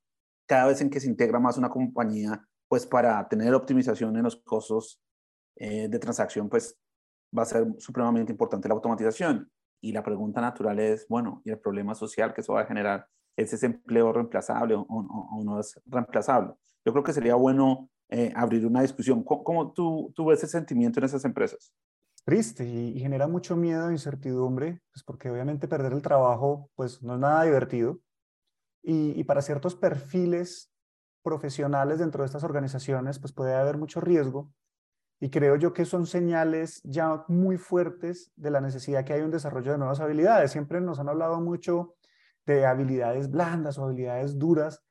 cada 0.51 0.67
vez 0.67 0.81
en 0.81 0.91
que 0.91 0.99
se 0.99 1.07
integra 1.07 1.39
más 1.39 1.59
una 1.59 1.71
compañía, 1.71 2.45
pues 2.67 2.85
para 2.85 3.29
tener 3.29 3.55
optimización 3.55 4.17
en 4.17 4.25
los 4.25 4.35
costos 4.35 5.01
eh, 5.55 5.87
de 5.87 5.99
transacción, 6.01 6.49
pues 6.49 6.77
va 7.37 7.45
a 7.45 7.47
ser 7.47 7.69
supremamente 7.79 8.33
importante 8.33 8.67
la 8.67 8.75
automatización. 8.75 9.49
Y 9.81 9.93
la 9.93 10.03
pregunta 10.03 10.41
natural 10.41 10.81
es, 10.81 11.07
bueno, 11.07 11.41
¿y 11.45 11.51
el 11.51 11.61
problema 11.61 11.95
social 11.95 12.35
que 12.35 12.41
eso 12.41 12.55
va 12.55 12.63
a 12.63 12.67
generar? 12.67 13.07
¿Es 13.37 13.53
ese 13.53 13.67
empleo 13.67 14.13
reemplazable 14.13 14.75
o, 14.75 14.87
o, 14.89 15.45
no 15.45 15.61
es 15.61 15.81
reemplazable? 15.87 16.55
Yo 16.85 16.91
creo 16.91 17.05
que 17.05 17.13
sería 17.13 17.37
bueno 17.37 17.89
eh, 18.09 18.33
abrir 18.35 18.67
una 18.67 18.83
discusión. 18.83 19.23
¿Cómo, 19.23 19.73
tú, 19.73 20.13
tú, 20.17 20.25
ves 20.25 20.43
ese 20.43 20.59
sentimiento 20.59 20.99
en 20.99 21.05
esas 21.05 21.25
empresas? 21.25 21.73
Triste 22.25 22.67
y, 22.67 22.99
genera 22.99 23.29
mucho 23.29 23.55
miedo 23.55 23.89
e 23.89 23.93
incertidumbre, 23.93 24.81
pues 24.93 25.05
porque 25.05 25.31
obviamente 25.31 25.69
perder 25.69 25.93
el 25.93 26.03
trabajo 26.03 26.69
pues 26.75 27.01
no 27.05 27.15
es 27.15 27.21
nada 27.21 27.45
divertido. 27.45 28.01
Y, 28.83 29.23
para 29.25 29.43
ciertos 29.43 29.77
perfiles 29.77 30.71
profesionales 31.23 31.99
dentro 31.99 32.23
de 32.23 32.27
estas 32.27 32.45
organizaciones 32.45 33.19
pues 33.19 33.33
puede 33.33 33.55
haber 33.55 33.77
mucho 33.77 34.01
riesgo 34.01 34.51
y 35.21 35.29
creo 35.29 35.57
yo 35.57 35.75
que 35.75 35.85
son 35.85 36.07
señales 36.07 36.81
ya 36.83 37.25
muy 37.29 37.59
fuertes 37.59 38.33
de 38.37 38.51
la 38.51 38.63
necesidad 38.63 39.05
que 39.05 39.13
hay 39.13 39.21
un 39.21 39.31
desarrollo 39.31 39.73
de 39.73 39.79
nuevas 39.79 40.01
habilidades. 40.01 40.51
Siempre 40.51 40.81
nos 40.81 40.99
han 40.99 41.11
hablado 41.11 41.41
mucho 41.43 41.95
de 42.47 42.65
habilidades 42.65 43.31
blandas 43.31 43.77
o 43.77 43.85
habilidades 43.85 44.39
duras. 44.39 44.83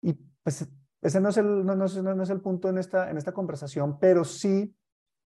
Y 0.00 0.12
pues 0.44 0.68
ese 1.02 1.20
no 1.20 1.30
es 1.30 1.36
el, 1.36 1.66
no, 1.66 1.74
no, 1.74 1.86
no 1.86 2.22
es 2.22 2.30
el 2.30 2.40
punto 2.40 2.68
en 2.68 2.78
esta, 2.78 3.10
en 3.10 3.18
esta 3.18 3.32
conversación, 3.32 3.98
pero 3.98 4.24
sí 4.24 4.76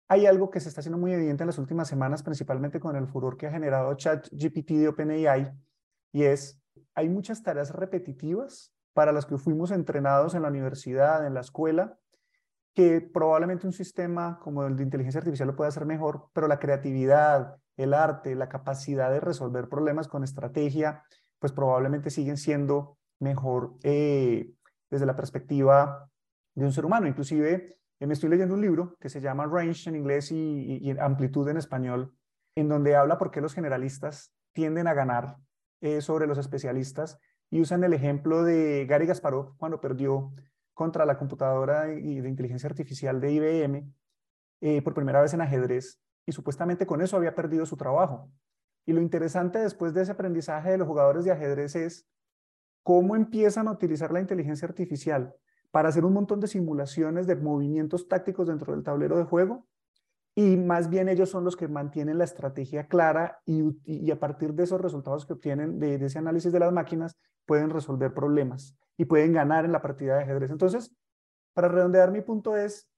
hay 0.09 0.25
algo 0.25 0.49
que 0.49 0.59
se 0.59 0.69
está 0.69 0.81
haciendo 0.81 0.97
muy 0.97 1.13
evidente 1.13 1.43
en 1.43 1.47
las 1.47 1.59
últimas 1.59 1.87
semanas, 1.87 2.23
principalmente 2.23 2.79
con 2.79 2.95
el 2.95 3.07
furor 3.07 3.37
que 3.37 3.47
ha 3.47 3.51
generado 3.51 3.93
ChatGPT 3.93 4.71
de 4.71 4.87
OpenAI, 4.87 5.51
y 6.11 6.23
es, 6.23 6.59
hay 6.95 7.09
muchas 7.09 7.43
tareas 7.43 7.71
repetitivas 7.71 8.73
para 8.93 9.11
las 9.11 9.25
que 9.25 9.37
fuimos 9.37 9.71
entrenados 9.71 10.35
en 10.35 10.41
la 10.41 10.49
universidad, 10.49 11.25
en 11.25 11.33
la 11.33 11.41
escuela, 11.41 11.97
que 12.73 13.01
probablemente 13.01 13.67
un 13.67 13.73
sistema 13.73 14.39
como 14.41 14.63
el 14.63 14.75
de 14.75 14.83
inteligencia 14.83 15.19
artificial 15.19 15.47
lo 15.47 15.55
puede 15.55 15.69
hacer 15.69 15.85
mejor, 15.85 16.29
pero 16.33 16.47
la 16.47 16.59
creatividad, 16.59 17.57
el 17.77 17.93
arte, 17.93 18.35
la 18.35 18.49
capacidad 18.49 19.11
de 19.11 19.19
resolver 19.19 19.69
problemas 19.69 20.07
con 20.07 20.23
estrategia, 20.23 21.03
pues 21.39 21.51
probablemente 21.51 22.09
siguen 22.09 22.37
siendo 22.37 22.97
mejor 23.19 23.75
eh, 23.83 24.51
desde 24.89 25.05
la 25.05 25.15
perspectiva 25.15 26.09
de 26.55 26.65
un 26.65 26.73
ser 26.73 26.85
humano. 26.85 27.07
Inclusive 27.07 27.77
eh, 27.99 28.07
me 28.07 28.13
estoy 28.13 28.29
leyendo 28.29 28.53
un 28.53 28.61
libro 28.61 28.95
que 28.99 29.09
se 29.09 29.21
llama 29.21 29.45
Range 29.45 29.89
en 29.89 29.95
inglés 29.95 30.31
y, 30.31 30.95
Amplitud 30.99 31.47
en 31.49 31.57
español, 31.57 32.13
en 32.55 32.69
donde 32.69 32.95
habla 32.95 33.17
por 33.17 33.31
qué 33.31 33.41
los 33.41 33.53
generalistas 33.53 34.33
tienden 34.53 34.87
a 34.87 34.93
ganar 34.93 35.37
eh, 35.81 36.01
sobre 36.01 36.27
los 36.27 36.37
especialistas 36.37 37.19
y 37.49 37.61
usan 37.61 37.83
el 37.83 37.93
ejemplo 37.93 38.43
de 38.43 38.85
Gary 38.87 39.05
Gasparov 39.05 39.57
cuando 39.57 39.79
perdió 39.81 40.33
contra 40.73 41.05
la 41.05 41.17
computadora 41.17 41.85
de 41.85 42.29
inteligencia 42.29 42.69
artificial 42.69 43.19
de 43.21 43.31
IBM 43.31 43.93
eh, 44.61 44.81
por 44.81 44.93
primera 44.93 45.21
vez 45.21 45.33
en 45.33 45.41
ajedrez 45.41 46.01
y 46.25 46.31
supuestamente 46.31 46.85
con 46.85 47.01
eso 47.01 47.17
había 47.17 47.35
perdido 47.35 47.65
su 47.65 47.77
trabajo. 47.77 48.29
Y 48.85 48.93
lo 48.93 49.01
interesante 49.01 49.59
después 49.59 49.93
de 49.93 50.01
ese 50.01 50.11
aprendizaje 50.11 50.71
de 50.71 50.77
los 50.77 50.87
jugadores 50.87 51.23
de 51.23 51.31
ajedrez 51.31 51.75
es 51.75 52.07
cómo 52.83 53.15
empiezan 53.15 53.67
a 53.67 53.71
utilizar 53.71 54.11
la 54.11 54.19
inteligencia 54.19 54.67
artificial 54.67 55.35
para 55.71 55.89
hacer 55.89 56.05
un 56.05 56.13
montón 56.13 56.39
de 56.39 56.47
simulaciones 56.47 57.27
de 57.27 57.35
movimientos 57.35 58.07
tácticos 58.07 58.47
dentro 58.47 58.73
del 58.73 58.83
tablero 58.83 59.17
de 59.17 59.23
juego 59.23 59.68
y 60.39 60.55
más 60.55 60.89
bien 60.89 61.09
ellos 61.09 61.29
son 61.29 61.43
los 61.43 61.57
que 61.57 61.67
mantienen 61.67 62.17
la 62.17 62.23
estrategia 62.23 62.87
clara 62.87 63.41
y, 63.45 64.09
a 64.09 64.19
partir 64.21 64.53
de 64.53 64.63
esos 64.63 64.79
resultados 64.79 65.25
que 65.25 65.33
obtienen 65.33 65.79
de, 65.79 65.95
ese 65.95 66.17
análisis 66.17 66.49
de 66.53 66.59
las 66.59 66.71
máquinas 66.71 67.19
pueden 67.45 67.69
resolver 67.69 68.13
problemas 68.13 68.73
y 68.95 69.03
pueden 69.03 69.33
ganar 69.33 69.65
en 69.65 69.73
la 69.73 69.81
partida 69.81 70.15
de 70.15 70.23
ajedrez. 70.23 70.49
Entonces, 70.49 70.95
para 71.53 71.67
redondear 71.67 72.11
mi 72.11 72.21
punto 72.21 72.55
es, 72.55 72.89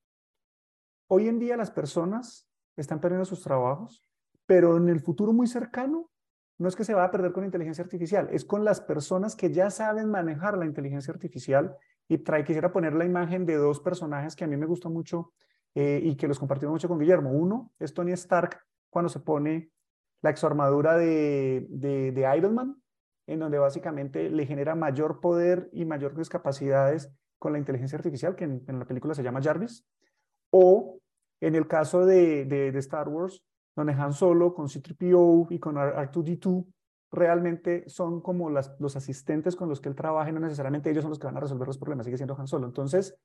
hoy 1.07 1.27
en 1.29 1.39
día 1.39 1.57
las 1.57 1.71
personas 1.71 2.47
están 2.77 3.01
perdiendo 3.01 3.25
sus 3.25 3.41
trabajos, 3.41 4.05
pero 4.45 4.77
en 4.77 4.89
el 4.89 4.99
futuro 4.99 5.33
muy 5.33 5.47
cercano 5.47 6.11
no 6.59 6.67
es 6.67 6.75
que 6.75 6.83
se 6.83 6.93
va 6.93 7.05
a 7.05 7.11
perder 7.11 7.31
con 7.31 7.43
inteligencia 7.43 7.83
artificial, 7.83 8.29
es 8.31 8.45
con 8.45 8.63
las 8.63 8.81
personas 8.81 9.35
que 9.35 9.51
ya 9.51 9.71
saben 9.71 10.11
manejar 10.11 10.59
la 10.59 10.67
inteligencia 10.67 11.11
artificial. 11.11 11.75
Y 12.07 12.19
trae, 12.19 12.43
quisiera 12.43 12.71
poner 12.71 12.93
la 12.93 13.05
imagen 13.05 13.47
de 13.47 13.55
dos 13.55 13.79
personajes 13.79 14.35
que 14.35 14.43
a 14.43 14.47
mí 14.47 14.57
me 14.57 14.67
gustan 14.67 14.93
mucho 14.93 15.31
eh, 15.75 15.99
y 16.03 16.15
que 16.15 16.27
los 16.27 16.39
compartimos 16.39 16.73
mucho 16.73 16.87
con 16.87 16.99
Guillermo. 16.99 17.31
Uno 17.31 17.71
es 17.79 17.93
Tony 17.93 18.11
Stark 18.13 18.59
cuando 18.89 19.09
se 19.09 19.19
pone 19.19 19.71
la 20.21 20.29
exoarmadura 20.29 20.97
de, 20.97 21.65
de, 21.69 22.11
de 22.11 22.37
Iron 22.37 22.53
Man 22.53 22.81
en 23.27 23.39
donde 23.39 23.57
básicamente 23.57 24.29
le 24.29 24.45
genera 24.45 24.75
mayor 24.75 25.21
poder 25.21 25.69
y 25.71 25.85
mayores 25.85 26.29
capacidades 26.29 27.11
con 27.39 27.53
la 27.53 27.59
inteligencia 27.59 27.97
artificial, 27.97 28.35
que 28.35 28.43
en, 28.43 28.63
la 28.67 28.85
película 28.85 29.13
se 29.13 29.23
llama 29.23 29.41
Jarvis, 29.41 29.85
o 30.51 30.99
en 31.39 31.55
el 31.55 31.67
caso 31.67 32.05
de, 32.05 32.45
de, 32.45 32.77
Star 32.79 33.07
Wars, 33.07 33.41
donde 33.75 33.93
Han 33.93 34.13
Solo 34.13 34.53
con 34.53 34.67
C-3PO 34.67 35.47
y 35.49 35.59
con 35.59 35.75
R2D2 35.75 36.65
realmente 37.09 37.87
son 37.87 38.21
como 38.21 38.49
las, 38.49 38.75
los 38.79 38.95
asistentes 38.95 39.55
con 39.55 39.69
los 39.69 39.81
que 39.81 39.89
él 39.89 39.95
trabaja 39.95 40.29
y 40.29 40.33
no 40.33 40.39
necesariamente 40.39 40.91
ellos 40.91 41.01
son 41.01 41.09
los 41.09 41.19
que 41.19 41.27
van 41.27 41.37
a 41.37 41.41
resolver 41.41 41.67
los 41.67 41.77
problemas, 41.77 42.05
sigue 42.05 42.17
siendo 42.17 42.37
Han 42.37 42.47
Solo. 42.47 42.67
Entonces, 42.67 43.17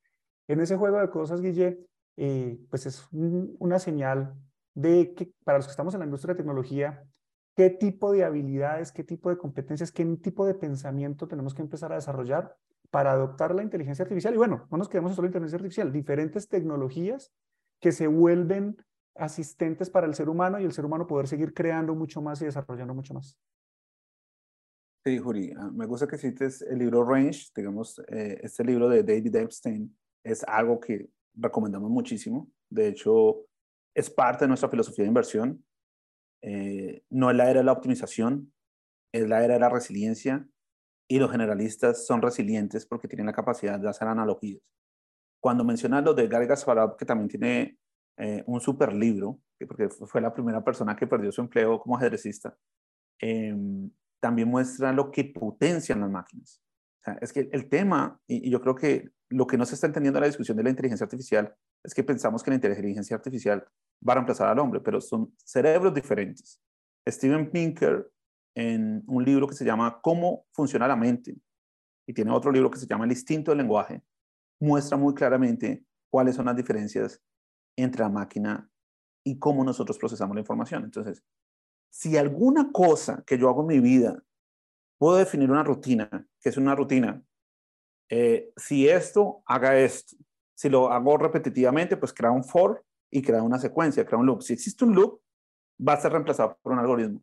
en 0.49 0.61
ese 0.61 0.77
juego 0.77 1.01
de 1.01 1.11
cosas, 1.11 1.41
Guille, 1.41 1.81
eh, 2.17 2.59
pues 2.71 2.87
es 2.87 3.09
una 3.13 3.79
señal 3.79 4.35
de 4.75 5.15
que 5.15 5.33
para 5.45 5.59
los 5.59 5.67
que 5.67 5.71
estamos 5.71 5.95
en 5.95 6.01
la 6.01 6.07
industria 6.07 6.35
de 6.35 6.39
tecnología, 6.39 7.05
qué 7.57 7.71
tipo 7.71 8.13
de 8.13 8.25
habilidades, 8.25 8.93
qué 8.93 9.05
tipo 9.05 9.31
de 9.31 9.39
competencias, 9.39 9.91
qué 9.91 10.05
tipo 10.17 10.47
de 10.47 10.55
pensamiento 10.55 11.27
tenemos 11.27 11.55
que 11.55 11.63
empezar 11.63 11.93
a 11.93 11.97
desarrollar 11.97 12.57
para 12.91 13.13
adoptar 13.13 13.55
la 13.55 13.63
inteligencia 13.63 14.03
artificial. 14.03 14.35
Y 14.35 14.37
bueno, 14.37 14.67
no 14.71 14.79
nos 14.79 14.89
quedemos 14.89 15.15
solo 15.15 15.27
en 15.27 15.31
inteligencia 15.31 15.57
artificial, 15.57 15.93
diferentes 15.93 16.49
tecnologías 16.49 17.33
que 17.81 17.93
se 17.93 18.07
vuelven 18.07 18.77
asistentes 19.15 19.91
para 19.91 20.07
el 20.07 20.15
ser 20.15 20.29
humano 20.29 20.61
y 20.61 20.65
el 20.65 20.73
ser 20.73 20.85
humano 20.85 21.07
poder 21.07 21.27
seguir 21.27 21.55
creando 21.55 21.95
mucho 21.95 22.21
más 22.21 22.41
y 22.43 22.45
desarrollando 22.45 22.95
mucho 22.95 23.15
más. 23.15 23.39
Sí, 25.05 25.19
Juri, 25.19 25.53
ah, 25.57 25.71
me 25.73 25.87
gusta 25.87 26.07
que 26.07 26.19
cites 26.19 26.63
el 26.63 26.79
libro 26.79 27.05
Range, 27.05 27.51
digamos, 27.55 27.99
eh, 28.09 28.41
este 28.43 28.65
libro 28.65 28.89
de 28.89 29.03
David 29.03 29.37
Epstein 29.37 29.97
es 30.25 30.43
algo 30.45 30.81
que 30.81 31.09
recomendamos 31.37 31.91
muchísimo. 31.91 32.51
De 32.71 32.89
hecho, 32.89 33.47
es 33.95 34.11
parte 34.11 34.45
de 34.45 34.49
nuestra 34.49 34.69
filosofía 34.69 35.05
de 35.05 35.09
inversión. 35.09 35.65
Eh, 36.43 37.03
no 37.11 37.31
es 37.31 37.37
la 37.37 37.51
era 37.51 37.61
de 37.61 37.65
la 37.65 37.73
optimización, 37.73 38.53
es 39.13 39.29
la 39.29 39.45
era 39.45 39.55
de 39.55 39.61
la 39.61 39.69
resiliencia 39.69 40.47
y 41.09 41.19
los 41.19 41.31
generalistas 41.31 42.07
son 42.07 42.21
resilientes 42.21 42.87
porque 42.87 43.09
tienen 43.09 43.27
la 43.27 43.33
capacidad 43.33 43.79
de 43.79 43.89
hacer 43.89 44.09
analogías. 44.09 44.61
Cuando 45.41 45.65
mencionas 45.65 46.05
lo 46.05 46.15
de 46.15 46.29
Gary 46.29 46.49
Kasparov, 46.49 46.97
que 46.97 47.05
también 47.05 47.29
tiene 47.29 47.79
eh, 48.19 48.43
un 48.47 48.61
super 48.61 48.93
libro, 48.93 49.41
porque 49.67 49.89
fue 49.89 50.21
la 50.21 50.33
primera 50.33 50.63
persona 50.63 50.97
que 50.97 51.07
perdió 51.07 51.31
su 51.33 51.41
empleo 51.41 51.81
como 51.81 51.97
ajedrecista, 51.97 52.57
em, 53.21 53.91
también 54.21 54.49
muestra 54.49 54.93
lo 54.93 55.11
que 55.11 55.25
potencian 55.25 56.01
las 56.01 56.11
máquinas. 56.11 56.63
es 57.21 57.33
que 57.33 57.49
el 57.53 57.69
tema, 57.69 58.21
y, 58.27 58.51
yo 58.51 58.61
creo 58.61 58.75
que 58.75 59.11
lo 59.31 59.47
que 59.47 59.57
no 59.57 59.67
se 59.67 59.75
está 59.75 59.87
entendiendo 59.87 60.19
en 60.19 60.23
la 60.23 60.29
discusión 60.29 60.57
de 60.57 60.63
la 60.63 60.71
inteligencia 60.71 61.05
artificial, 61.05 61.55
es 61.83 61.95
que 61.95 62.05
pensamos 62.05 62.43
que 62.43 62.51
la 62.51 62.57
inteligencia 62.57 63.17
artificial 63.17 63.67
va 64.07 64.13
a 64.13 64.17
reemplazar 64.17 64.49
al 64.49 64.59
hombre, 64.59 64.81
pero 64.81 65.01
son 65.01 65.35
cerebros 65.39 65.93
diferentes. 65.95 66.61
Steven 67.09 67.51
Pinker, 67.51 68.11
en 68.55 69.03
un 69.07 69.25
libro 69.25 69.47
que 69.47 69.55
se 69.55 69.65
llama 69.65 70.01
Cómo 70.01 70.47
funciona 70.53 70.89
la 70.89 70.97
mente, 70.97 71.37
y 72.09 72.15
tiene 72.15 72.31
otro 72.31 72.53
libro 72.53 72.71
que 72.71 72.79
se 72.79 72.87
llama 72.87 73.05
El 73.05 73.13
instinto 73.13 73.51
del 73.51 73.59
lenguaje, 73.59 74.03
muestra 74.61 74.97
muy 74.97 75.15
claramente 75.15 75.85
cuáles 76.11 76.37
son 76.37 76.47
las 76.47 76.57
diferencias 76.57 77.21
entre 77.77 78.03
la 78.03 78.09
máquina 78.09 78.71
y 79.25 79.39
cómo 79.39 79.65
nosotros 79.65 79.99
procesamos 79.99 80.35
la 80.35 80.41
información. 80.41 80.85
Entonces, 80.85 81.23
si 81.91 82.17
alguna 82.17 82.71
cosa 82.73 83.23
que 83.27 83.37
yo 83.39 83.49
hago 83.49 83.63
en 83.63 83.67
mi 83.67 83.81
vida, 83.81 84.23
puedo 84.99 85.17
definir 85.17 85.51
una 85.51 85.63
rutina, 85.63 86.09
que 86.41 86.49
es 86.49 86.57
una 86.57 86.75
rutina, 86.75 87.23
eh, 88.09 88.53
si 88.57 88.89
esto, 88.89 89.43
haga 89.47 89.79
esto. 89.79 90.17
Si 90.55 90.69
lo 90.69 90.91
hago 90.91 91.19
repetitivamente, 91.19 91.97
pues 91.97 92.13
crea 92.13 92.31
un 92.31 92.45
for 92.45 92.85
y 93.11 93.23
crea 93.23 93.43
una 93.43 93.59
secuencia, 93.59 94.05
crea 94.05 94.19
un 94.19 94.27
loop. 94.27 94.43
Si 94.43 94.53
existe 94.53 94.85
un 94.85 94.95
loop, 94.95 95.21
va 95.87 95.95
a 95.95 96.01
ser 96.01 96.13
reemplazado 96.13 96.59
por 96.63 96.73
un 96.73 96.79
algoritmo. 96.79 97.23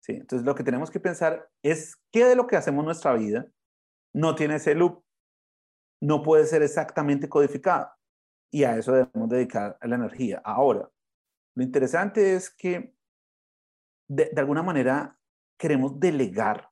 ¿Sí? 0.00 0.12
Entonces, 0.12 0.44
lo 0.44 0.54
que 0.54 0.64
tenemos 0.64 0.90
que 0.90 1.00
pensar 1.00 1.48
es 1.62 1.96
qué 2.10 2.24
de 2.24 2.36
lo 2.36 2.46
que 2.46 2.56
hacemos 2.56 2.80
en 2.82 2.86
nuestra 2.86 3.14
vida 3.14 3.46
no 4.14 4.34
tiene 4.34 4.56
ese 4.56 4.74
loop. 4.74 5.02
no 6.00 6.22
puede 6.22 6.46
ser 6.46 6.62
exactamente 6.62 7.28
codificado. 7.28 7.90
Y 8.50 8.64
a 8.64 8.76
eso 8.76 8.92
debemos 8.92 9.28
dedicar 9.28 9.78
la 9.82 9.94
energía. 9.94 10.42
Ahora, 10.44 10.90
lo 11.54 11.62
interesante 11.62 12.34
es 12.34 12.50
que 12.50 12.94
de, 14.08 14.30
alguna 14.36 14.62
manera 14.62 15.16
queremos 15.58 15.98
delegar 15.98 16.71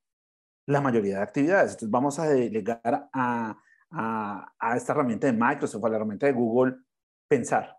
la 0.71 0.81
mayoría 0.81 1.17
de 1.17 1.23
actividades. 1.23 1.73
Entonces 1.73 1.91
vamos 1.91 2.19
a 2.19 2.29
delegar 2.29 3.09
a, 3.13 3.57
a, 3.91 4.77
esta 4.77 4.93
herramienta 4.93 5.27
de 5.27 5.33
Microsoft, 5.33 5.85
a 5.85 5.89
la 5.89 5.97
herramienta 5.97 6.27
de 6.27 6.33
Google, 6.33 6.77
pensar. 7.29 7.77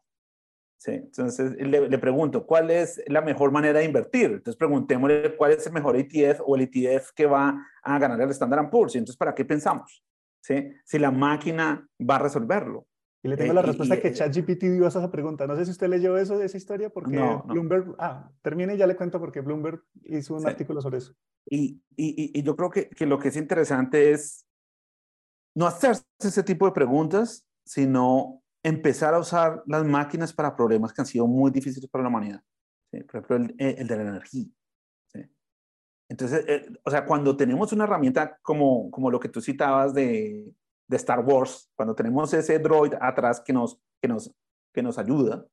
Entonces 0.83 1.51
le, 1.57 1.88
le, 1.88 1.98
pregunto, 2.00 2.45
¿cuál 2.45 2.71
es 2.71 3.01
la 3.05 3.21
mejor 3.21 3.51
manera 3.51 3.79
de 3.79 3.86
invertir? 3.86 4.31
Entonces 4.31 4.55
preguntémosle 4.55 5.36
cuál 5.38 5.51
es 5.51 5.65
el 5.67 5.74
mejor 5.74 5.95
ETF 5.95 6.41
o 6.43 6.55
el 6.55 6.63
ETF 6.63 7.12
que 7.15 7.27
va 7.27 7.55
a 7.83 8.00
ganar 8.00 8.19
el 8.19 8.31
Standard 8.31 8.69
Poor's. 8.71 8.95
Entonces, 8.95 9.17
¿para 9.17 9.36
qué 9.36 9.45
pensamos? 9.45 10.03
¿Sí? 10.43 10.71
Si 10.83 10.98
la 10.98 11.12
máquina 11.12 11.88
va 12.00 12.15
a 12.15 12.19
resolverlo. 12.19 12.88
Y 13.23 13.27
le 13.27 13.37
tengo 13.37 13.53
la 13.53 13.61
eh, 13.61 13.65
respuesta 13.65 13.99
que 13.99 14.13
ChatGPT 14.13 14.63
dio 14.63 14.85
a 14.85 14.87
esa 14.87 15.11
pregunta. 15.11 15.45
No 15.45 15.55
sé 15.55 15.65
si 15.65 15.71
usted 15.71 15.87
leyó 15.87 16.17
eso 16.17 16.39
de 16.39 16.45
esa 16.45 16.57
historia, 16.57 16.89
porque 16.89 17.17
Bloomberg, 17.45 17.95
ah, 17.99 18.31
termine 18.41 18.73
y 18.73 18.77
ya 18.77 18.87
le 18.87 18.95
cuento 18.95 19.19
porque 19.19 19.41
Bloomberg 19.41 19.83
hizo 20.03 20.35
un 20.35 20.47
artículo 20.47 20.81
sobre 20.81 20.97
eso. 20.97 21.13
Y, 21.45 21.81
y, 21.95 22.39
y 22.39 22.43
yo 22.43 22.55
creo 22.55 22.71
que, 22.71 22.89
que, 22.89 23.05
lo 23.05 23.19
que 23.19 23.27
es 23.27 23.35
interesante 23.35 24.11
es 24.11 24.47
no 25.55 25.67
hacerse 25.67 26.03
ese 26.19 26.43
tipo 26.43 26.65
de 26.65 26.71
preguntas, 26.71 27.45
sino 27.63 28.41
empezar 28.63 29.13
a 29.13 29.19
usar 29.19 29.63
las 29.67 29.85
máquinas 29.85 30.33
para 30.33 30.55
problemas 30.55 30.91
que 30.91 31.01
han 31.01 31.07
sido 31.07 31.27
muy 31.27 31.51
difíciles 31.51 31.89
para 31.89 32.03
la 32.03 32.09
humanidad. 32.09 32.41
Por 32.91 33.01
ejemplo, 33.01 33.35
el, 33.35 33.55
el, 33.57 33.87
de 33.87 33.95
la 33.97 34.01
energía. 34.01 34.47
Entonces, 36.09 36.43
eh, 36.47 36.65
o 36.83 36.91
sea, 36.91 37.05
cuando 37.05 37.37
tenemos 37.37 37.71
una 37.71 37.85
herramienta 37.85 38.37
como, 38.41 38.91
como 38.91 39.09
lo 39.09 39.19
que 39.19 39.29
tú 39.29 39.39
citabas 39.39 39.93
de, 39.93 40.53
de 40.91 40.98
Star 40.98 41.21
Wars, 41.21 41.71
cuando 41.74 41.95
tenemos 41.95 42.33
ese 42.33 42.60
droid 42.60 42.93
atrás 43.00 43.39
que 43.39 43.53
nos, 43.53 43.79
que 44.01 44.10
nos, 44.10 44.29
que 44.74 44.83
nos 44.83 44.98
ayuda, 44.98 45.45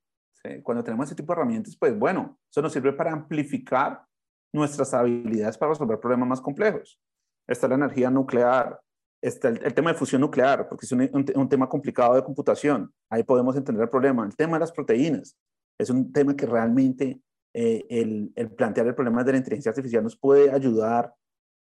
cuando 0.64 0.82
tenemos 0.82 1.06
ese 1.06 1.14
tipo 1.14 1.32
de 1.32 1.38
herramientas, 1.40 1.76
pues 1.76 1.96
bueno, 1.96 2.38
eso 2.50 2.60
nos 2.60 2.72
sirve 2.72 2.92
para 2.92 3.12
amplificar 3.12 4.04
nuestras 4.52 4.92
habilidades 4.94 5.56
para 5.56 5.70
resolver 5.70 6.00
problemas 6.00 6.28
más 6.28 6.40
complejos. 6.40 6.98
Está 7.46 7.68
la 7.68 7.76
energía 7.76 8.10
nuclear, 8.10 8.80
está 9.22 9.48
el, 9.48 9.74
tema 9.74 9.92
de 9.92 9.98
fusión 9.98 10.22
nuclear, 10.22 10.68
porque 10.68 10.86
es 10.86 10.92
un, 10.92 11.08
un, 11.34 11.48
tema 11.48 11.68
complicado 11.68 12.14
de 12.14 12.24
computación. 12.24 12.92
Ahí 13.08 13.22
podemos 13.22 13.56
entender 13.56 13.84
el 13.84 13.90
problema. 13.90 14.24
El 14.24 14.34
tema 14.34 14.54
de 14.54 14.60
las 14.60 14.72
proteínas 14.72 15.36
es 15.78 15.90
un 15.90 16.12
tema 16.12 16.34
que 16.34 16.46
realmente 16.46 17.20
eh, 17.54 17.86
el, 17.90 18.32
el 18.34 18.50
plantear 18.50 18.88
el 18.88 18.94
problema 18.94 19.22
de 19.22 19.32
la 19.32 19.38
inteligencia 19.38 19.70
artificial 19.70 20.02
nos 20.02 20.16
puede 20.16 20.50
ayudar 20.50 21.14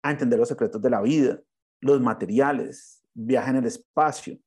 a 0.04 0.11
entender 0.12 0.38
los 0.38 0.49
secretos 0.49 0.80
de 0.80 0.90
la 0.90 1.00
vida, 1.00 1.40
los 1.80 2.00
materiales, 2.00 3.05
viaje 3.16 3.50
en 3.50 3.56
el 3.56 3.66
espacio, 3.66 4.38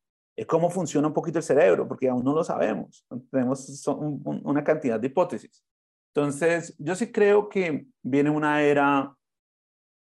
cómo 0.47 0.69
funciona 0.69 1.07
un 1.07 1.13
poquito 1.13 1.39
el 1.39 1.43
cerebro, 1.43 1.87
porque 1.87 2.07
aún 2.07 2.23
no 2.23 2.33
lo 2.33 2.43
sabemos. 2.43 3.05
Tenemos 3.31 3.87
una 3.87 4.63
cantidad 4.63 4.99
de 4.99 5.07
hipótesis. 5.07 5.65
Entonces, 6.13 6.75
yo 6.77 6.95
sí 6.95 7.11
creo 7.11 7.49
que 7.49 7.87
viene 8.01 8.29
una 8.29 8.61
era, 8.61 9.15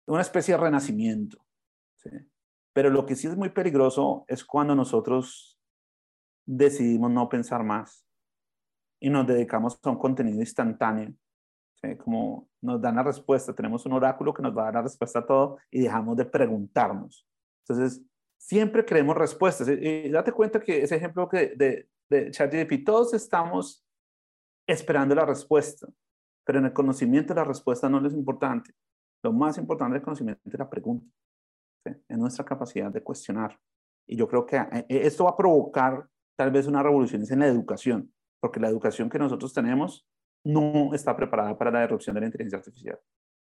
una 0.07 0.21
especie 0.21 0.55
de 0.55 0.61
renacimiento. 0.61 1.37
Pero 2.73 2.89
lo 2.89 3.05
que 3.05 3.15
sí 3.15 3.27
es 3.27 3.37
muy 3.37 3.49
peligroso 3.49 4.25
es 4.27 4.43
cuando 4.43 4.75
nosotros 4.75 5.59
decidimos 6.45 7.09
no 7.11 7.29
pensar 7.29 7.63
más 7.63 8.05
y 8.99 9.09
nos 9.09 9.25
dedicamos 9.25 9.79
a 9.81 9.89
un 9.89 9.97
contenido 9.97 10.39
instantáneo. 10.39 11.13
Como 12.03 12.49
nos 12.61 12.81
dan 12.81 12.95
la 12.95 13.03
respuesta, 13.03 13.53
tenemos 13.53 13.85
un 13.85 13.93
oráculo 13.93 14.33
que 14.33 14.41
nos 14.41 14.57
va 14.57 14.63
a 14.63 14.65
dar 14.65 14.73
la 14.75 14.81
respuesta 14.81 15.19
a 15.19 15.25
todo 15.25 15.59
y 15.69 15.81
dejamos 15.81 16.17
de 16.17 16.25
preguntarnos. 16.25 17.27
Entonces, 17.61 18.03
siempre 18.45 18.85
queremos 18.85 19.17
respuestas. 19.17 19.67
Y, 19.67 20.09
date 20.09 20.31
cuenta 20.31 20.59
que 20.59 20.83
ese 20.83 20.95
ejemplo 20.95 21.27
de, 21.31 21.89
de 22.09 22.31
ChatGPT, 22.31 22.85
todos 22.85 23.13
estamos 23.13 23.83
esperando 24.67 25.15
la 25.15 25.25
respuesta, 25.25 25.87
pero 26.45 26.59
en 26.59 26.65
el 26.65 26.73
conocimiento 26.73 27.33
la 27.33 27.43
respuesta 27.43 27.89
no 27.89 28.05
es 28.05 28.13
importante. 28.13 28.71
Lo 29.23 29.33
más 29.33 29.57
importante 29.57 29.95
del 29.95 30.03
conocimiento 30.03 30.41
es 30.45 30.59
la 30.59 30.69
pregunta, 30.69 31.07
es 31.83 32.17
nuestra 32.17 32.45
capacidad 32.45 32.91
de 32.91 33.01
cuestionar. 33.01 33.59
Y 34.07 34.15
yo 34.15 34.27
creo 34.27 34.45
que 34.45 34.57
eh, 34.57 34.85
eh, 34.89 35.01
esto 35.03 35.23
va 35.23 35.31
a 35.31 35.37
provocar 35.37 36.07
tal 36.37 36.51
vez 36.51 36.67
una 36.67 36.83
revolución 36.83 37.23
en 37.27 37.39
la 37.39 37.47
educación, 37.47 38.13
porque 38.39 38.59
la 38.59 38.69
educación 38.69 39.09
que 39.09 39.17
nosotros 39.17 39.53
tenemos 39.53 40.07
no 40.43 40.93
está 40.93 41.15
preparada 41.15 41.57
para 41.57 41.71
la 41.71 41.83
erupción 41.83 42.13
de 42.13 42.19
la 42.19 42.27
inteligencia 42.27 42.59
artificial. 42.59 42.99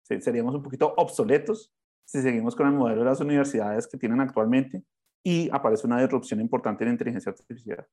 Seríamos 0.02 0.56
un 0.56 0.64
poquito 0.64 0.96
obsoletos 0.98 1.72
si 2.08 2.22
seguimos 2.22 2.56
con 2.56 2.68
el 2.68 2.74
modelo 2.74 3.02
de 3.04 3.10
las 3.10 3.20
universidades 3.20 3.86
que 3.86 3.98
tienen 3.98 4.22
actualmente 4.22 4.82
y 5.24 5.50
aparece 5.52 5.86
una 5.86 6.00
disrupción 6.00 6.40
importante 6.40 6.86
en 6.86 6.92
inteligencia 6.92 7.32
artificial. 7.32 7.86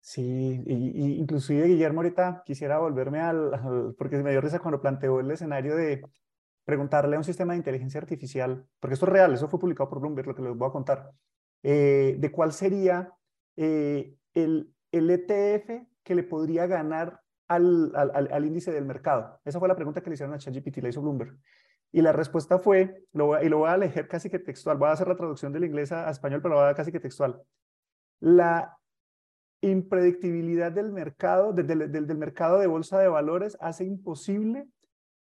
Sí, 0.00 0.62
y, 0.64 1.20
inclusive 1.20 1.66
Guillermo 1.66 2.00
ahorita 2.00 2.42
quisiera 2.46 2.78
volverme 2.78 3.20
al, 3.20 3.94
porque 3.98 4.16
me 4.22 4.30
dio 4.30 4.40
risa 4.40 4.60
cuando 4.60 4.80
planteó 4.80 5.20
el 5.20 5.30
escenario 5.30 5.76
de 5.76 6.02
preguntarle 6.64 7.16
a 7.16 7.18
un 7.18 7.24
sistema 7.24 7.52
de 7.52 7.58
inteligencia 7.58 8.00
artificial, 8.00 8.66
porque 8.80 8.94
esto 8.94 9.06
es 9.06 9.12
real, 9.12 9.34
eso 9.34 9.48
fue 9.48 9.60
publicado 9.60 9.90
por 9.90 10.00
Bloomberg, 10.00 10.28
lo 10.28 10.34
que 10.34 10.42
les 10.42 10.56
voy 10.56 10.68
a 10.68 10.72
contar, 10.72 11.10
eh, 11.62 12.16
de 12.18 12.32
cuál 12.32 12.52
sería 12.52 13.12
eh, 13.56 14.14
el, 14.32 14.72
el 14.90 15.10
ETF 15.10 15.86
que 16.02 16.14
le 16.14 16.22
podría 16.22 16.66
ganar 16.66 17.20
al, 17.46 17.92
al, 17.94 18.28
al, 18.32 18.44
índice 18.46 18.72
del 18.72 18.86
mercado. 18.86 19.38
Esa 19.44 19.58
fue 19.58 19.68
la 19.68 19.76
pregunta 19.76 20.00
que 20.00 20.08
le 20.08 20.14
hicieron 20.14 20.34
a 20.34 20.38
ChatGPT, 20.38 20.78
la 20.78 20.88
hizo 20.88 21.02
Bloomberg. 21.02 21.36
Y 21.92 22.02
la 22.02 22.12
respuesta 22.12 22.58
fue, 22.58 23.04
y 23.12 23.48
lo 23.48 23.58
voy 23.58 23.68
a 23.68 23.76
leer 23.76 24.08
casi 24.08 24.28
que 24.28 24.38
textual, 24.38 24.76
voy 24.76 24.88
a 24.88 24.92
hacer 24.92 25.08
la 25.08 25.16
traducción 25.16 25.52
del 25.52 25.64
inglés 25.64 25.92
a, 25.92 26.10
español, 26.10 26.42
pero 26.42 26.50
lo 26.50 26.56
voy 26.56 26.64
a 26.64 26.66
dar 26.66 26.76
casi 26.76 26.92
que 26.92 27.00
textual. 27.00 27.40
La 28.20 28.76
impredictibilidad 29.60 30.72
del 30.72 30.92
mercado, 30.92 31.52
del, 31.52 31.90
del, 31.90 32.18
mercado 32.18 32.58
de 32.58 32.66
bolsa 32.66 32.98
de 32.98 33.08
valores 33.08 33.56
hace 33.60 33.84
imposible 33.84 34.68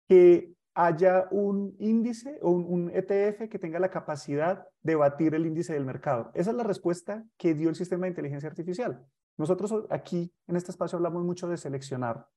que 0.07 0.53
haya 0.73 1.27
un 1.31 1.75
índice 1.79 2.39
o 2.41 2.51
un, 2.51 2.65
un, 2.65 2.89
ETF 2.89 3.49
que 3.49 3.59
tenga 3.59 3.79
la 3.79 3.89
capacidad 3.89 4.67
de 4.81 4.95
batir 4.95 5.35
el 5.35 5.45
índice 5.45 5.73
del 5.73 5.85
mercado. 5.85 6.31
Esa 6.33 6.51
es 6.51 6.57
la 6.57 6.63
respuesta 6.63 7.23
que 7.37 7.53
dio 7.53 7.69
el 7.69 7.75
sistema 7.75 8.03
de 8.03 8.09
inteligencia 8.09 8.49
artificial. 8.49 9.05
Nosotros 9.37 9.85
aquí 9.89 10.33
en 10.47 10.55
este 10.55 10.71
espacio 10.71 10.97
hablamos 10.97 11.23
mucho 11.23 11.47
de 11.47 11.57
seleccionar, 11.57 12.27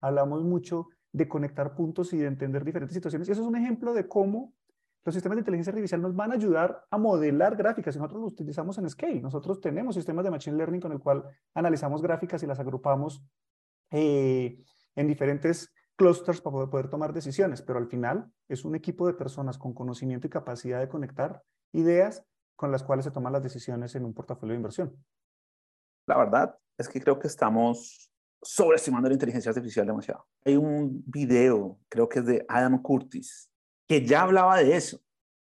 hablamos 0.00 0.42
mucho 0.42 0.88
de 1.14 1.28
conectar 1.28 1.76
puntos 1.76 2.12
y 2.12 2.18
de 2.18 2.26
entender 2.26 2.64
diferentes 2.64 2.92
situaciones. 2.92 3.28
Y 3.28 3.32
eso 3.32 3.42
es 3.42 3.46
un 3.46 3.54
ejemplo 3.54 3.94
de 3.94 4.08
cómo 4.08 4.52
los 5.04 5.14
sistemas 5.14 5.36
de 5.36 5.42
inteligencia 5.42 5.70
artificial 5.70 6.02
nos 6.02 6.16
van 6.16 6.32
a 6.32 6.34
ayudar 6.34 6.84
a 6.90 6.98
modelar 6.98 7.54
gráficas. 7.54 7.96
Nosotros 7.96 8.20
lo 8.20 8.26
utilizamos 8.26 8.78
en 8.78 8.90
Scale. 8.90 9.20
Nosotros 9.20 9.60
tenemos 9.60 9.94
sistemas 9.94 10.24
de 10.24 10.32
Machine 10.32 10.56
Learning 10.56 10.80
con 10.80 10.90
el 10.90 10.98
cual 10.98 11.22
analizamos 11.54 12.02
gráficas 12.02 12.42
y 12.42 12.46
las 12.48 12.58
agrupamos 12.58 13.22
eh, 13.92 14.58
en 14.96 15.06
diferentes 15.06 15.72
clusters 15.94 16.40
para 16.40 16.66
poder 16.66 16.88
tomar 16.88 17.12
decisiones. 17.12 17.62
Pero 17.62 17.78
al 17.78 17.86
final 17.86 18.28
es 18.48 18.64
un 18.64 18.74
equipo 18.74 19.06
de 19.06 19.14
personas 19.14 19.56
con 19.56 19.72
conocimiento 19.72 20.26
y 20.26 20.30
capacidad 20.30 20.80
de 20.80 20.88
conectar 20.88 21.44
ideas 21.72 22.24
con 22.56 22.72
las 22.72 22.82
cuales 22.82 23.04
se 23.04 23.12
toman 23.12 23.32
las 23.32 23.42
decisiones 23.42 23.94
en 23.94 24.04
un 24.04 24.14
portafolio 24.14 24.54
de 24.54 24.56
inversión. 24.56 24.96
La 26.06 26.18
verdad 26.18 26.58
es 26.76 26.88
que 26.88 27.00
creo 27.00 27.20
que 27.20 27.28
estamos 27.28 28.10
sobreestimando 28.44 29.08
la 29.08 29.14
inteligencia 29.14 29.50
artificial 29.50 29.86
demasiado. 29.86 30.26
Hay 30.44 30.56
un 30.56 31.02
video, 31.06 31.78
creo 31.88 32.08
que 32.08 32.18
es 32.20 32.26
de 32.26 32.44
Adam 32.48 32.80
Curtis, 32.80 33.50
que 33.88 34.04
ya 34.04 34.22
hablaba 34.22 34.58
de 34.58 34.76
eso. 34.76 35.00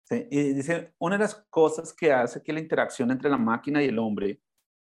Y 0.09 0.53
dice, 0.53 0.93
una 0.99 1.15
de 1.15 1.23
las 1.23 1.35
cosas 1.49 1.93
que 1.93 2.11
hace 2.11 2.41
que 2.41 2.53
la 2.53 2.59
interacción 2.59 3.11
entre 3.11 3.29
la 3.29 3.37
máquina 3.37 3.83
y 3.83 3.87
el 3.87 3.99
hombre 3.99 4.41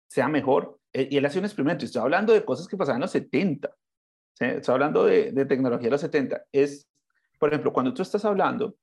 sea 0.08 0.28
mejor, 0.28 0.80
eh, 0.94 1.08
y 1.12 1.18
él 1.18 1.26
hace 1.26 1.40
un 1.40 1.46
experimento, 1.46 1.86
estoy 1.86 2.02
hablando 2.02 2.34
de 2.34 2.46
cosas 2.46 2.68
que 2.68 2.78
pasaban 2.78 2.98
en 2.98 3.02
los 3.02 3.12
70, 3.12 3.76
estoy 4.40 4.74
hablando 4.74 5.06
de, 5.06 5.32
de, 5.32 5.46
tecnología 5.46 5.88
de 5.88 5.92
los 5.92 6.02
70, 6.02 6.46
es, 6.52 6.88
por 7.40 7.50
ejemplo, 7.50 7.74
cuando 7.74 7.94
tú 7.94 8.02
estás 8.02 8.24
hablando 8.24 8.76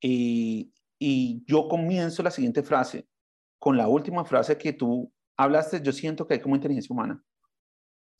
y, 0.00 0.72
y 0.98 1.44
yo 1.46 1.66
comienzo 1.66 2.22
la 2.22 2.30
siguiente 2.30 2.62
frase, 2.62 3.08
con 3.58 3.76
la 3.76 3.88
última 3.88 4.24
frase 4.24 4.58
que 4.58 4.72
tú 4.72 5.12
hablaste, 5.36 5.80
yo 5.82 5.92
siento 5.92 6.26
que 6.26 6.34
hay 6.34 6.40
como 6.40 6.56
inteligencia 6.56 6.92
humana 6.92 7.22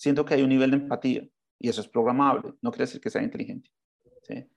siento 0.03 0.25
que 0.25 0.35
hay 0.35 0.43
un 0.43 0.49
nivel 0.49 0.73
de 0.73 0.79
empatía 0.79 1.29
y 1.61 1.69
eso 1.69 1.81
es 1.81 1.87
programable, 1.87 2.55
no 2.61 2.73
quiere 2.73 2.87
decir 2.87 3.01
que 3.01 3.09
sea 3.09 3.23
inteligente. 3.23 3.71
¿sí? 4.23 4.51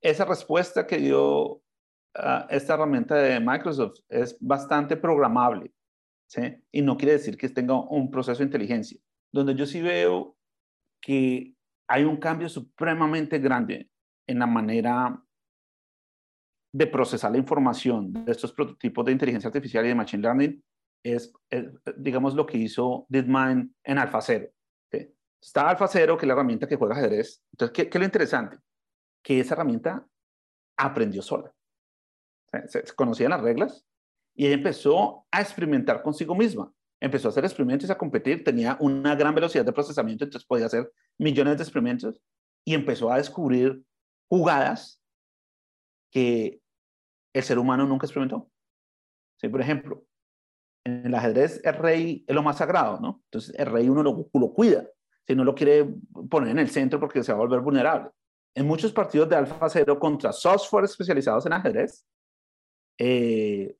Esa 0.00 0.24
respuesta 0.24 0.88
que 0.88 0.96
dio 0.96 1.52
uh, 1.52 2.42
esta 2.50 2.74
herramienta 2.74 3.14
de 3.14 3.38
Microsoft 3.38 4.00
es 4.08 4.36
bastante 4.40 4.96
programable 4.96 5.72
¿sí? 6.26 6.40
y 6.72 6.82
no 6.82 6.96
quiere 6.96 7.12
decir 7.12 7.36
que 7.36 7.48
tenga 7.48 7.80
un 7.80 8.10
proceso 8.10 8.38
de 8.38 8.46
inteligencia, 8.46 9.00
donde 9.32 9.54
yo 9.54 9.66
sí 9.66 9.80
veo 9.80 10.36
que 11.00 11.54
hay 11.88 12.02
un 12.02 12.16
cambio 12.16 12.48
supremamente 12.48 13.38
grande 13.38 13.88
en 14.26 14.40
la 14.40 14.46
manera 14.46 15.22
de 16.74 16.86
procesar 16.88 17.30
la 17.30 17.38
información 17.38 18.12
de 18.12 18.32
estos 18.32 18.52
prototipos 18.52 19.04
de 19.04 19.12
inteligencia 19.12 19.46
artificial 19.46 19.84
y 19.84 19.88
de 19.88 19.94
machine 19.94 20.22
learning 20.22 20.64
es, 21.04 21.32
es 21.50 21.66
digamos, 21.96 22.34
lo 22.34 22.46
que 22.46 22.58
hizo 22.58 23.06
DeepMind 23.10 23.74
en 23.84 23.98
AlphaZero. 23.98 24.48
Está 25.42 25.68
Alfa 25.68 25.88
Cero, 25.88 26.16
que 26.16 26.24
es 26.24 26.28
la 26.28 26.34
herramienta 26.34 26.68
que 26.68 26.76
juega 26.76 26.94
ajedrez. 26.94 27.42
Entonces, 27.52 27.74
¿qué, 27.74 27.88
es 27.92 27.98
lo 27.98 28.04
interesante? 28.04 28.58
Que 29.22 29.40
esa 29.40 29.54
herramienta 29.54 30.06
aprendió 30.76 31.20
sola. 31.20 31.52
Se, 32.66 32.84
conocían 32.94 33.30
las 33.30 33.40
reglas 33.40 33.84
y 34.36 34.46
ella 34.46 34.54
empezó 34.54 35.26
a 35.32 35.40
experimentar 35.40 36.02
consigo 36.02 36.36
misma. 36.36 36.72
Empezó 37.00 37.26
a 37.26 37.30
hacer 37.30 37.44
experimentos, 37.44 37.90
a 37.90 37.98
competir, 37.98 38.44
tenía 38.44 38.76
una 38.78 39.16
gran 39.16 39.34
velocidad 39.34 39.64
de 39.64 39.72
procesamiento, 39.72 40.24
entonces 40.24 40.46
podía 40.46 40.66
hacer 40.66 40.92
millones 41.18 41.56
de 41.56 41.64
experimentos 41.64 42.20
y 42.64 42.74
empezó 42.74 43.10
a 43.10 43.16
descubrir 43.16 43.84
jugadas 44.28 45.02
que 46.12 46.60
el 47.34 47.42
ser 47.42 47.58
humano 47.58 47.84
nunca 47.84 48.06
experimentó. 48.06 48.48
¿Sí? 49.40 49.48
Por 49.48 49.60
ejemplo, 49.60 50.04
en 50.84 51.06
el 51.06 51.14
ajedrez 51.16 51.60
el 51.64 51.74
rey 51.74 52.24
es 52.28 52.34
lo 52.34 52.44
más 52.44 52.58
sagrado, 52.58 53.00
¿no? 53.00 53.22
Entonces 53.24 53.56
el 53.58 53.66
rey 53.66 53.88
uno 53.88 54.04
lo, 54.04 54.30
lo 54.32 54.52
cuida, 54.52 54.86
si 55.26 55.34
no 55.34 55.44
lo 55.44 55.54
quiere 55.54 55.88
poner 56.28 56.50
en 56.50 56.58
el 56.58 56.70
centro 56.70 56.98
porque 56.98 57.22
se 57.22 57.32
va 57.32 57.38
a 57.38 57.42
volver 57.42 57.60
vulnerable. 57.60 58.10
En 58.54 58.66
muchos 58.66 58.92
partidos 58.92 59.28
de 59.28 59.36
Alfa 59.36 59.68
Cero 59.68 59.98
contra 59.98 60.32
software 60.32 60.84
especializados 60.84 61.46
en 61.46 61.54
ajedrez, 61.54 62.04
eh, 62.98 63.76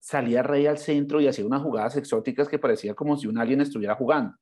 salía 0.00 0.42
Rey 0.42 0.66
al 0.66 0.78
centro 0.78 1.20
y 1.20 1.28
hacía 1.28 1.46
unas 1.46 1.62
jugadas 1.62 1.96
exóticas 1.96 2.48
que 2.48 2.58
parecía 2.58 2.94
como 2.94 3.16
si 3.16 3.26
un 3.26 3.38
alien 3.38 3.60
estuviera 3.60 3.94
jugando. 3.94 4.34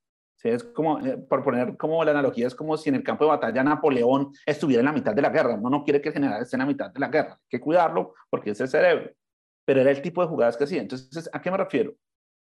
es 0.42 0.62
como, 0.62 1.00
eh, 1.04 1.18
por 1.18 1.42
poner 1.42 1.76
como 1.76 2.04
la 2.04 2.12
analogía, 2.12 2.46
es 2.46 2.54
como 2.54 2.76
si 2.76 2.88
en 2.88 2.94
el 2.94 3.02
campo 3.02 3.24
de 3.24 3.30
batalla 3.30 3.64
Napoleón 3.64 4.32
estuviera 4.46 4.80
en 4.80 4.86
la 4.86 4.92
mitad 4.92 5.14
de 5.14 5.22
la 5.22 5.30
guerra. 5.30 5.54
Uno 5.54 5.70
no 5.70 5.84
quiere 5.84 6.00
que 6.00 6.08
el 6.08 6.14
general 6.14 6.42
esté 6.42 6.56
en 6.56 6.60
la 6.60 6.66
mitad 6.66 6.90
de 6.90 7.00
la 7.00 7.08
guerra. 7.08 7.32
Hay 7.32 7.48
que 7.48 7.60
cuidarlo 7.60 8.14
porque 8.30 8.50
es 8.50 8.60
el 8.60 8.68
cerebro. 8.68 9.10
Pero 9.64 9.80
era 9.80 9.90
el 9.90 10.00
tipo 10.00 10.22
de 10.22 10.28
jugadas 10.28 10.56
que 10.56 10.64
hacía. 10.64 10.80
Entonces, 10.80 11.28
¿a 11.32 11.40
qué 11.40 11.50
me 11.50 11.56
refiero? 11.56 11.94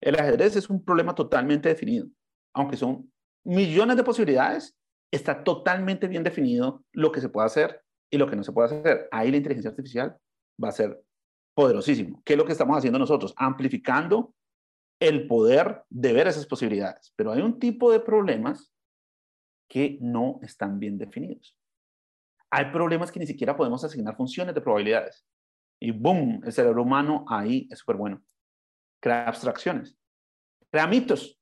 El 0.00 0.18
ajedrez 0.18 0.56
es 0.56 0.70
un 0.70 0.82
problema 0.82 1.14
totalmente 1.14 1.68
definido. 1.68 2.06
Aunque 2.54 2.76
son 2.76 3.12
millones 3.44 3.96
de 3.96 4.04
posibilidades, 4.04 4.76
está 5.10 5.42
totalmente 5.42 6.08
bien 6.08 6.22
definido 6.22 6.84
lo 6.92 7.10
que 7.12 7.20
se 7.20 7.28
puede 7.28 7.46
hacer 7.46 7.82
y 8.10 8.18
lo 8.18 8.28
que 8.28 8.36
no 8.36 8.44
se 8.44 8.52
puede 8.52 8.66
hacer. 8.66 9.08
Ahí 9.10 9.30
la 9.30 9.36
inteligencia 9.38 9.70
artificial 9.70 10.16
va 10.62 10.68
a 10.68 10.72
ser 10.72 11.02
poderosísimo. 11.54 12.22
¿Qué 12.24 12.34
es 12.34 12.38
lo 12.38 12.44
que 12.44 12.52
estamos 12.52 12.76
haciendo 12.76 12.98
nosotros? 12.98 13.34
Amplificando 13.36 14.34
el 15.00 15.26
poder 15.26 15.82
de 15.88 16.12
ver 16.12 16.28
esas 16.28 16.46
posibilidades. 16.46 17.12
Pero 17.16 17.32
hay 17.32 17.40
un 17.40 17.58
tipo 17.58 17.90
de 17.90 18.00
problemas 18.00 18.72
que 19.68 19.98
no 20.00 20.40
están 20.42 20.78
bien 20.78 20.98
definidos. 20.98 21.56
Hay 22.50 22.66
problemas 22.72 23.12
que 23.12 23.20
ni 23.20 23.26
siquiera 23.26 23.56
podemos 23.56 23.82
asignar 23.84 24.16
funciones 24.16 24.54
de 24.54 24.60
probabilidades. 24.60 25.24
Y 25.80 25.92
boom, 25.92 26.42
el 26.44 26.52
cerebro 26.52 26.82
humano 26.82 27.24
ahí 27.28 27.68
es 27.70 27.78
súper 27.78 27.96
bueno. 27.96 28.22
Crea 29.00 29.28
abstracciones, 29.28 29.96
crea 30.70 30.86
mitos, 30.86 31.39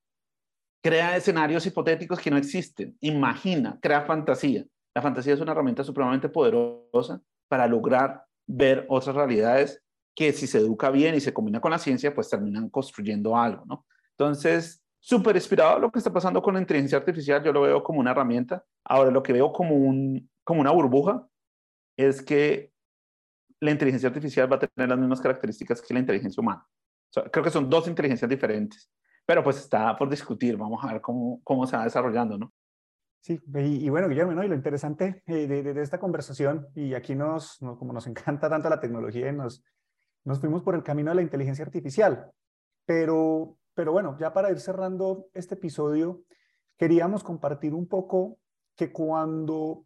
crea 0.83 1.17
escenarios 1.17 1.67
hipotéticos 1.67 2.21
que 2.21 2.31
no 2.31 2.37
existen, 2.37 2.97
imagina, 3.01 3.79
crea 3.81 4.03
fantasía. 4.03 4.65
La 4.95 5.03
fantasía 5.03 5.35
es 5.35 5.41
una 5.41 5.53
herramienta 5.53 5.85
supremamente 5.85 6.29
poderosa 6.29 7.21
para 7.49 7.67
lograr 7.67 8.25
ver 8.47 8.87
otras 8.89 9.15
realidades 9.15 9.83
que 10.15 10.33
si 10.33 10.47
se 10.47 10.59
educa 10.59 10.91
bien 10.91 11.15
y 11.15 11.21
se 11.21 11.33
combina 11.33 11.61
con 11.61 11.71
la 11.71 11.79
ciencia, 11.79 12.15
pues 12.15 12.29
terminan 12.29 12.69
construyendo 12.71 13.37
algo, 13.37 13.65
¿no? 13.67 13.87
Entonces, 14.17 14.83
súper 14.99 15.37
inspirado 15.37 15.79
lo 15.79 15.93
que 15.93 15.99
está 15.99 16.13
pasando 16.13 16.43
con 16.43 16.55
la 16.55 16.61
inteligencia 16.61 16.99
artificial, 16.99 17.43
yo 17.45 17.53
lo 17.53 17.63
veo 17.63 17.83
como 17.83 18.01
una 18.01 18.11
herramienta. 18.11 18.65
Ahora, 18.85 19.11
lo 19.11 19.23
que 19.23 19.33
veo 19.33 19.53
como, 19.53 19.77
un, 19.77 20.29
como 20.43 20.61
una 20.61 20.73
burbuja 20.73 21.27
es 21.97 22.21
que 22.23 22.73
la 23.61 23.71
inteligencia 23.71 24.09
artificial 24.09 24.51
va 24.51 24.57
a 24.57 24.61
tener 24.61 24.89
las 24.89 24.99
mismas 24.99 25.21
características 25.21 25.81
que 25.81 25.95
la 25.95 26.01
inteligencia 26.01 26.41
humana. 26.41 26.67
creo 27.33 27.45
que 27.45 27.51
son 27.51 27.69
dos 27.69 27.87
inteligencias 27.89 28.29
diferentes, 28.29 28.91
pero 29.29 29.45
pues 29.45 29.59
está 29.59 29.95
por 29.95 30.09
discutir, 30.09 30.57
vamos 30.57 30.83
a 30.83 30.91
ver 30.91 31.03
cómo, 31.03 31.43
cómo 31.45 31.67
se 31.67 31.77
va 31.77 31.85
desarrollando, 31.85 32.39
¿no? 32.39 32.55
Sí, 33.21 33.39
y, 33.55 33.91
bueno, 33.91 34.09
Guillermo, 34.09 34.33
¿no? 34.33 34.43
y 34.43 34.49
lo 34.49 34.55
interesante 34.55 35.23
eh, 35.27 35.47
de, 35.47 35.63
de, 35.75 35.83
esta 35.83 36.01
conversación, 36.01 36.67
y 36.75 36.95
aquí 36.95 37.15
nos, 37.15 37.59
como 37.59 37.93
nos 37.93 38.07
encanta 38.07 38.49
tanto 38.49 38.71
la 38.71 38.81
tecnología 38.81 39.31
nos, 39.31 39.63
nos 40.25 40.41
fuimos 40.41 40.63
por 40.63 40.75
el 40.75 40.83
camino 40.83 41.11
de 41.11 41.17
la 41.17 41.23
inteligencia 41.23 41.63
artificial. 41.63 42.33
Pero, 42.87 43.59
pero 43.75 43.93
bueno, 43.93 44.17
ya 44.19 44.33
para 44.33 44.51
ir 44.51 44.61
cerrando 44.61 45.27
este 45.35 45.57
episodio, 45.57 46.23
queríamos 46.79 47.23
compartir 47.23 47.75
un 47.75 47.87
poco 47.87 48.39
que 48.77 48.91
cuando 48.91 49.85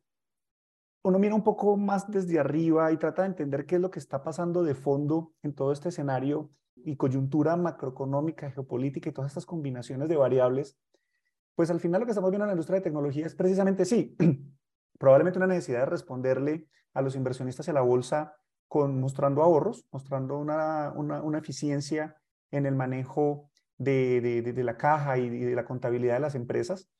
uno 1.02 1.18
mira 1.18 1.35
un 1.35 1.42
poco 1.42 1.76
más 1.76 2.09
desde 2.09 2.38
arriba 2.38 2.92
y 2.92 2.96
trata 2.96 3.22
de 3.22 3.28
entender 3.28 3.66
qué 3.66 3.74
es 3.74 3.81
lo 3.81 3.90
que 3.90 3.98
está 3.98 4.22
pasando 4.22 4.62
de 4.62 4.76
fondo 4.76 5.33
en 5.42 5.52
todo 5.52 5.72
este 5.72 5.88
escenario 5.88 6.52
y 6.84 6.96
coyuntura 6.96 7.56
macroeconómica, 7.56 8.50
geopolítica 8.50 9.10
y 9.10 9.12
todas 9.12 9.30
estas 9.30 9.46
combinaciones 9.46 10.08
de 10.08 10.16
variables, 10.16 10.78
pues 11.54 11.70
al 11.70 11.80
final 11.80 12.00
lo 12.00 12.06
que 12.06 12.12
estamos 12.12 12.30
viendo 12.30 12.44
en 12.44 12.48
la 12.48 12.54
industria 12.54 12.78
de 12.78 12.84
tecnología 12.84 13.26
es 13.26 13.34
precisamente 13.34 13.84
sí, 13.84 14.16
probablemente 14.98 15.38
una 15.38 15.46
necesidad 15.46 15.80
de 15.80 15.86
responderle 15.86 16.68
a 16.94 17.02
los 17.02 17.16
inversionistas 17.16 17.66
y 17.66 17.70
a 17.70 17.74
la 17.74 17.80
bolsa 17.80 18.34
con, 18.68 19.00
mostrando 19.00 19.42
ahorros, 19.42 19.86
mostrando 19.92 20.38
una, 20.38 20.92
una, 20.94 21.38
eficiencia 21.38 22.16
en 22.50 22.64
el 22.64 22.74
manejo 22.74 23.50
de, 23.76 24.20
de, 24.42 24.64
la 24.64 24.78
caja 24.78 25.18
y 25.18 25.28
de, 25.28 25.54
la 25.54 25.64
contabilidad 25.66 26.14
de 26.14 26.20
las 26.20 26.34
empresas, 26.34 26.90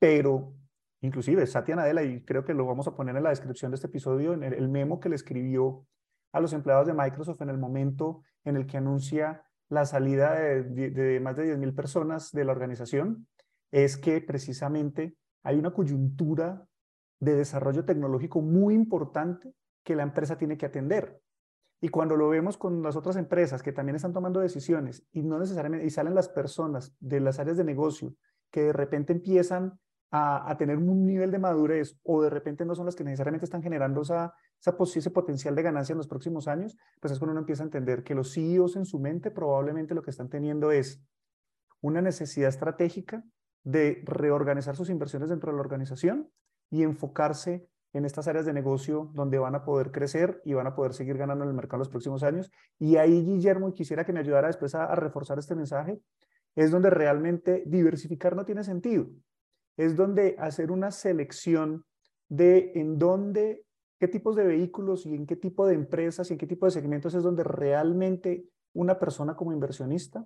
pero 0.00 0.54
inclusive 1.00 1.46
Satya 1.46 1.76
Nadella, 1.76 2.02
y 2.02 2.24
creo 2.24 2.44
que 2.44 2.54
lo 2.54 2.66
vamos 2.66 2.88
a 2.88 2.96
poner 2.96 3.16
en 3.16 3.22
la 3.22 3.30
descripción 3.30 3.70
de 3.70 3.76
este 3.76 3.86
episodio, 3.86 4.32
en 4.32 4.42
el, 4.42 4.68
memo 4.68 4.98
que 4.98 5.08
le 5.08 5.14
escribió 5.14 5.86
a 6.32 6.40
los 6.40 6.52
empleados 6.52 6.86
de 6.86 6.94
Microsoft 6.94 7.42
en 7.42 7.50
el 7.50 7.58
momento 7.58 8.22
en 8.44 8.56
el 8.56 8.66
que 8.66 8.78
anuncia 8.78 9.44
la 9.68 9.86
salida 9.86 10.34
de, 10.34 10.90
de 10.90 11.20
más 11.20 11.36
de 11.36 11.56
10.000 11.56 11.74
personas 11.74 12.32
de 12.32 12.44
la 12.44 12.52
organización, 12.52 13.26
es 13.70 13.96
que 13.96 14.20
precisamente 14.20 15.16
hay 15.42 15.58
una 15.58 15.72
coyuntura 15.72 16.66
de 17.20 17.34
desarrollo 17.34 17.84
tecnológico 17.84 18.40
muy 18.40 18.74
importante 18.74 19.54
que 19.84 19.96
la 19.96 20.02
empresa 20.02 20.36
tiene 20.36 20.56
que 20.56 20.66
atender. 20.66 21.20
Y 21.80 21.88
cuando 21.88 22.16
lo 22.16 22.28
vemos 22.28 22.56
con 22.56 22.82
las 22.82 22.96
otras 22.96 23.16
empresas 23.16 23.62
que 23.62 23.72
también 23.72 23.96
están 23.96 24.12
tomando 24.12 24.40
decisiones 24.40 25.04
y 25.12 25.22
no 25.22 25.38
necesariamente, 25.38 25.86
y 25.86 25.90
salen 25.90 26.14
las 26.14 26.28
personas 26.28 26.94
de 27.00 27.20
las 27.20 27.38
áreas 27.40 27.56
de 27.56 27.64
negocio 27.64 28.14
que 28.50 28.62
de 28.62 28.72
repente 28.72 29.12
empiezan 29.12 29.80
a, 30.14 30.54
tener 30.58 30.76
un 30.76 31.06
nivel 31.06 31.30
de 31.30 31.38
madurez 31.38 31.98
o 32.02 32.22
de 32.22 32.28
repente 32.28 32.66
no 32.66 32.74
son 32.74 32.84
las 32.84 32.94
que 32.94 33.02
necesariamente 33.02 33.46
están 33.46 33.62
generando 33.62 34.02
esa, 34.02 34.34
ese 34.60 35.10
potencial 35.10 35.54
de 35.54 35.62
ganancia 35.62 35.94
en 35.94 35.98
los 35.98 36.06
próximos 36.06 36.48
años, 36.48 36.76
pues 37.00 37.12
es 37.12 37.18
cuando 37.18 37.32
uno 37.32 37.40
empieza 37.40 37.62
a 37.62 37.66
entender 37.66 38.04
que 38.04 38.14
los 38.14 38.34
CEOs 38.34 38.76
en 38.76 38.84
su 38.84 38.98
mente 38.98 39.30
probablemente 39.30 39.94
lo 39.94 40.02
que 40.02 40.10
están 40.10 40.28
teniendo 40.28 40.70
es 40.70 41.02
una 41.80 42.02
necesidad 42.02 42.50
estratégica 42.50 43.24
de 43.64 44.02
reorganizar 44.04 44.76
sus 44.76 44.90
inversiones 44.90 45.30
dentro 45.30 45.50
de 45.50 45.56
la 45.56 45.62
organización 45.62 46.30
y 46.70 46.82
enfocarse 46.82 47.66
en 47.94 48.04
estas 48.04 48.28
áreas 48.28 48.44
de 48.44 48.52
negocio 48.52 49.10
donde 49.14 49.38
van 49.38 49.54
a 49.54 49.64
poder 49.64 49.92
crecer 49.92 50.42
y 50.44 50.52
van 50.52 50.66
a 50.66 50.74
poder 50.74 50.92
seguir 50.92 51.16
ganando 51.16 51.44
en 51.44 51.50
el 51.50 51.56
mercado 51.56 51.76
en 51.76 51.80
los 51.80 51.88
próximos 51.88 52.22
años. 52.22 52.50
Y 52.78 52.96
ahí, 52.96 53.24
Guillermo, 53.24 53.70
y 53.70 53.74
quisiera 53.74 54.04
que 54.04 54.12
me 54.12 54.20
ayudara 54.20 54.48
después 54.48 54.74
a, 54.74 54.94
reforzar 54.94 55.38
este 55.38 55.54
mensaje, 55.54 56.00
es 56.54 56.70
donde 56.70 56.90
realmente 56.90 57.62
diversificar 57.66 58.36
no 58.36 58.44
tiene 58.44 58.62
sentido. 58.62 59.06
Es 59.76 59.96
donde 59.96 60.36
hacer 60.38 60.70
una 60.70 60.90
selección 60.90 61.84
de 62.28 62.72
en 62.74 62.98
dónde, 62.98 63.64
qué 63.98 64.08
tipos 64.08 64.36
de 64.36 64.44
vehículos 64.44 65.06
y 65.06 65.14
en 65.14 65.26
qué 65.26 65.36
tipo 65.36 65.66
de 65.66 65.74
empresas 65.74 66.30
y 66.30 66.34
en 66.34 66.38
qué 66.38 66.46
tipo 66.46 66.66
de 66.66 66.72
segmentos 66.72 67.14
es 67.14 67.22
donde 67.22 67.44
realmente 67.44 68.46
una 68.74 68.98
persona 68.98 69.36
como 69.36 69.52
inversionista 69.52 70.24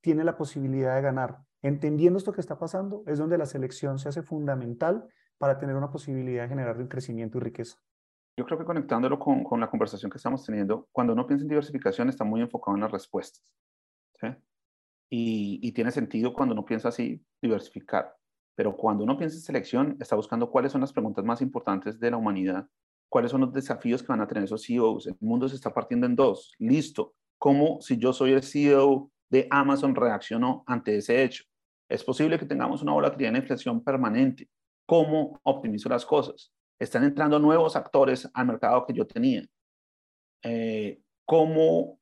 tiene 0.00 0.24
la 0.24 0.36
posibilidad 0.36 0.94
de 0.96 1.02
ganar. 1.02 1.38
Entendiendo 1.62 2.18
esto 2.18 2.32
que 2.32 2.40
está 2.40 2.58
pasando, 2.58 3.02
es 3.06 3.18
donde 3.18 3.38
la 3.38 3.46
selección 3.46 3.98
se 3.98 4.08
hace 4.08 4.22
fundamental 4.22 5.08
para 5.38 5.58
tener 5.58 5.74
una 5.76 5.90
posibilidad 5.90 6.44
de 6.44 6.48
generar 6.48 6.78
un 6.78 6.88
crecimiento 6.88 7.38
y 7.38 7.40
riqueza. 7.40 7.78
Yo 8.38 8.44
creo 8.44 8.58
que 8.58 8.64
conectándolo 8.64 9.18
con, 9.18 9.42
con, 9.42 9.60
la 9.60 9.70
conversación 9.70 10.10
que 10.10 10.18
estamos 10.18 10.44
teniendo, 10.44 10.88
cuando 10.92 11.14
uno 11.14 11.26
piensa 11.26 11.42
en 11.42 11.48
diversificación 11.48 12.08
está 12.08 12.22
muy 12.22 12.42
enfocado 12.42 12.76
en 12.76 12.82
las 12.82 12.92
respuestas. 12.92 13.42
Y, 15.08 15.60
y, 15.62 15.72
tiene 15.72 15.92
sentido 15.92 16.34
cuando 16.34 16.52
uno 16.52 16.64
piensa 16.64 16.88
así, 16.88 17.24
diversificar. 17.40 18.14
Pero 18.56 18.76
cuando 18.76 19.04
uno 19.04 19.16
piensa 19.16 19.36
en 19.36 19.42
selección, 19.42 19.96
está 20.00 20.16
buscando 20.16 20.50
cuáles 20.50 20.72
son 20.72 20.80
las 20.80 20.92
preguntas 20.92 21.24
más 21.24 21.40
importantes 21.40 22.00
de 22.00 22.10
la 22.10 22.16
humanidad, 22.16 22.66
cuáles 23.08 23.30
son 23.30 23.42
los 23.42 23.52
desafíos 23.52 24.02
que 24.02 24.08
van 24.08 24.20
a 24.20 24.26
tener 24.26 24.44
esos 24.44 24.66
CEOs. 24.66 25.06
El 25.06 25.16
mundo 25.20 25.48
se 25.48 25.54
está 25.54 25.72
partiendo 25.72 26.06
en 26.06 26.16
dos. 26.16 26.54
Listo. 26.58 27.14
¿Cómo 27.38 27.80
si 27.80 27.98
yo 27.98 28.12
soy 28.12 28.32
el 28.32 28.42
CEO 28.42 29.10
de 29.28 29.46
Amazon 29.50 29.94
reacciono 29.94 30.64
ante 30.66 30.96
ese 30.96 31.22
hecho? 31.22 31.44
Es 31.88 32.02
posible 32.02 32.38
que 32.38 32.46
tengamos 32.46 32.82
una 32.82 32.92
volatilidad 32.92 33.36
en 33.36 33.42
inflación 33.42 33.84
permanente 33.84 34.48
cómo 34.86 35.40
optimizo 35.42 35.88
las 35.88 36.06
cosas. 36.06 36.52
Están 36.78 37.04
entrando 37.04 37.38
nuevos 37.38 37.76
actores 37.76 38.30
al 38.32 38.46
mercado 38.46 38.86
que 38.86 38.94
yo 38.94 39.06
tenía. 39.06 39.44
Eh, 40.42 41.00
cómo 41.24 41.98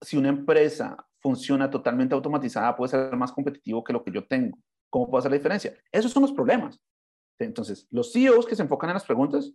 si 0.00 0.16
una 0.16 0.28
empresa 0.28 0.96
funciona 1.20 1.70
totalmente 1.70 2.14
automatizada 2.14 2.76
puede 2.76 2.90
ser 2.90 3.16
más 3.16 3.32
competitivo 3.32 3.82
que 3.82 3.92
lo 3.92 4.02
que 4.02 4.12
yo 4.12 4.26
tengo. 4.26 4.58
¿Cómo 4.90 5.06
puedo 5.06 5.18
hacer 5.18 5.30
la 5.30 5.36
diferencia? 5.36 5.76
Esos 5.92 6.12
son 6.12 6.22
los 6.22 6.32
problemas. 6.32 6.80
Entonces, 7.38 7.86
los 7.90 8.12
CEOs 8.12 8.46
que 8.46 8.56
se 8.56 8.62
enfocan 8.62 8.90
en 8.90 8.94
las 8.94 9.04
preguntas, 9.04 9.52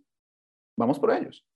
vamos 0.76 0.98
por 0.98 1.12
ellos. 1.12 1.46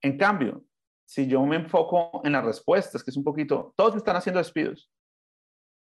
En 0.00 0.16
cambio, 0.16 0.64
si 1.08 1.26
yo 1.26 1.44
me 1.44 1.56
enfoco 1.56 2.20
en 2.24 2.32
las 2.32 2.44
respuestas, 2.44 3.02
que 3.02 3.10
es 3.10 3.16
un 3.16 3.24
poquito, 3.24 3.72
todos 3.76 3.94
me 3.94 3.98
están 3.98 4.16
haciendo 4.16 4.38
despidos, 4.38 4.90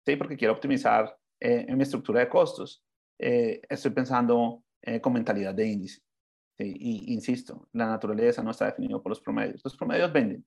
¿sí? 0.05 0.15
porque 0.15 0.35
quiero 0.35 0.53
optimizar 0.53 1.15
eh, 1.39 1.65
en 1.67 1.77
mi 1.77 1.83
estructura 1.83 2.19
de 2.19 2.29
costos. 2.29 2.83
Eh, 3.19 3.61
estoy 3.69 3.91
pensando 3.91 4.63
eh, 4.81 4.99
con 4.99 5.13
mentalidad 5.13 5.53
de 5.53 5.67
índice. 5.67 6.01
Y 6.57 7.11
insisto, 7.11 7.67
la 7.73 7.87
naturaleza 7.87 8.43
no 8.43 8.51
está 8.51 8.65
definida 8.65 8.99
por 9.01 9.09
los 9.09 9.21
promedios. 9.21 9.61
Los 9.63 9.75
promedios 9.75 10.13
venden 10.13 10.45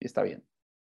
y 0.00 0.06
está 0.06 0.22
bien. 0.22 0.46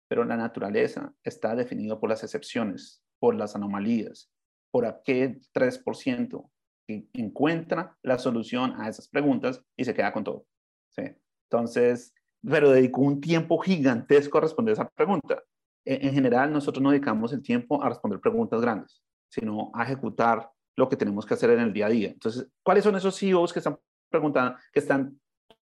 pero 0.09 0.24
la 0.24 0.37
naturaleza 0.37 1.14
está 1.22 1.54
definida 1.54 1.98
por 1.98 2.09
las 2.11 2.22
excepciones, 2.22 3.02
por 3.18 3.35
las 3.35 3.54
anomalías, 3.54 4.31
por 4.70 4.87
aquel 4.87 5.40
3% 5.52 6.50
que 6.87 7.07
encuentra 7.12 7.96
la 8.02 8.18
solución 8.18 8.74
a 8.81 8.88
esas 8.88 9.09
preguntas 9.09 9.62
y 9.76 9.85
se 9.85 9.94
queda 9.94 10.12
con 10.12 10.24
todo. 10.24 10.46
¿sí? 10.90 11.02
Entonces, 11.50 12.14
pero 12.42 12.70
dedicó 12.70 13.02
un 13.02 13.20
tiempo 13.20 13.59
gigantesco 13.59 14.38
a 14.38 14.42
responder 14.42 14.72
esa 14.72 14.88
pregunta. 14.88 15.42
E, 15.85 16.07
en 16.07 16.14
general, 16.14 16.52
nosotros 16.52 16.83
no 16.83 16.90
dedicamos 16.90 17.33
el 17.33 17.42
tiempo 17.42 17.83
a 17.83 17.88
responder 17.88 18.20
preguntas 18.20 18.61
grandes, 18.61 19.02
sino 19.28 19.70
a 19.74 19.85
ejecutar 19.85 20.50
lo 20.76 20.88
que 20.88 20.96
tenemos 20.96 21.26
que 21.26 21.35
hacer 21.35 21.50
en 21.50 21.61
el 21.61 21.72
día 21.72 21.87
a 21.87 21.90
día. 21.90 22.11
Entonces, 22.11 22.48
¿cuáles 22.62 22.85
son 22.85 22.96
esos 22.96 23.18
CEOs 23.18 23.52
que 23.52 23.59
están 23.59 23.78
preguntando, 24.11 24.57
que 24.72 24.81
están 24.81 25.18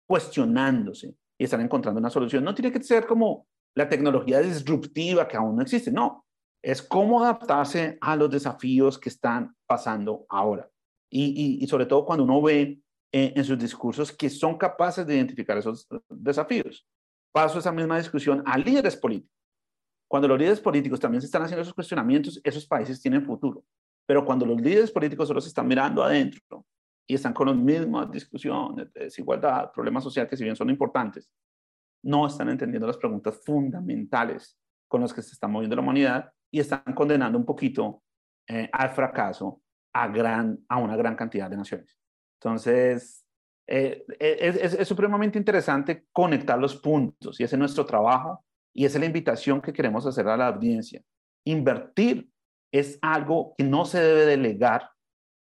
cuestionándose 0.08 1.16
y 1.38 1.44
están 1.44 1.62
encontrando 1.62 2.00
una 2.00 2.10
solución? 2.10 2.44
No 2.44 2.54
tiene 2.54 2.72
que 2.72 2.84
ser 2.84 3.08
como 3.08 3.48
la 3.76 3.90
tecnología 3.90 4.40
disruptiva 4.40 5.28
que 5.28 5.38
aún 5.38 5.56
no 5.56 5.62
existe, 5.62 5.92
no. 5.92 6.26
Es 6.62 6.82
cómo 6.82 7.24
adaptarse 7.24 7.98
a 8.02 8.16
los 8.16 8.30
desafíos 8.30 8.98
que 8.98 9.10
están 9.10 9.56
pasando 9.66 10.26
ahora. 10.30 10.70
Y, 11.12 11.66
sobre 11.68 11.86
todo 11.86 12.06
cuando 12.06 12.24
uno 12.24 12.42
ve 12.42 12.82
eh, 13.12 13.34
en 13.36 13.44
sus 13.44 13.58
discursos 13.58 14.12
que 14.12 14.30
son 14.30 14.58
capaces 14.58 15.06
de 15.06 15.16
identificar 15.16 15.58
esos 15.58 15.88
desafíos. 16.10 16.86
Paso 17.32 17.60
esa 17.60 17.72
misma 17.72 17.98
discusión 17.98 18.44
a 18.46 18.58
líderes 18.58 18.96
políticos. 18.96 19.36
Cuando 20.08 20.28
los 20.28 20.40
líderes 20.40 20.60
políticos 20.60 21.00
también 21.00 21.22
se 21.22 21.26
están 21.26 21.44
haciendo 21.44 21.62
esos 21.62 21.74
cuestionamientos, 21.74 22.40
esos 22.44 22.66
países 22.66 23.02
tienen 23.02 23.24
futuro. 23.24 23.64
Pero 24.08 24.26
cuando 24.26 24.46
los 24.46 24.60
líderes 24.60 24.92
políticos 24.92 25.28
solo 25.28 25.40
se 25.40 25.50
están 25.50 25.68
mirando 25.68 26.04
adentro 26.04 26.66
y 27.08 27.14
están 27.14 27.34
con 27.34 27.48
las 27.48 27.56
mismas 27.56 28.12
discusiones 28.12 28.92
de 28.94 29.06
desigualdad, 29.06 29.72
problemas 29.72 30.04
sociales 30.04 30.30
que 30.30 30.38
si 30.38 30.44
bien 30.44 30.56
son 30.56 30.70
importantes, 30.70 31.30
no 32.04 32.26
están 32.26 32.50
entendiendo 32.50 32.88
las 32.88 32.98
preguntas 32.98 33.40
fundamentales 33.46 34.58
con 34.88 35.02
las 35.02 35.14
que 35.14 35.22
se 35.22 35.34
está 35.34 35.48
moviendo 35.48 35.76
la 35.76 35.82
humanidad 35.84 36.32
y 36.52 36.60
están 36.60 36.84
condenando 36.96 37.38
un 37.38 37.46
poquito 37.46 38.04
eh, 38.48 38.70
al 38.72 38.90
fracaso 38.90 39.62
a, 39.94 40.08
gran, 40.08 40.60
a 40.68 40.78
una 40.78 40.96
gran 40.96 41.16
cantidad 41.16 41.50
de 41.50 41.58
naciones. 41.58 41.98
Entonces, 42.40 43.26
eh, 43.68 44.04
es, 44.20 44.74
es, 44.74 44.88
supremamente 44.88 45.38
interesante 45.38 46.06
conectar 46.12 46.58
los 46.58 46.76
puntos 46.76 47.40
y 47.40 47.44
ese 47.44 47.56
es 47.56 47.60
nuestro 47.60 47.86
trabajo 47.86 48.44
y 48.74 48.86
esa 48.86 48.98
es 48.98 49.02
la 49.02 49.06
invitación 49.06 49.62
que 49.62 49.74
queremos 49.74 50.06
hacer 50.06 50.28
a 50.28 50.38
la 50.38 50.48
audiencia. 50.48 51.04
Invertir 51.46 52.30
es 52.72 52.98
algo 53.02 53.54
que 53.58 53.64
no 53.64 53.86
se 53.86 54.00
debe 54.00 54.26
delegar, 54.26 54.90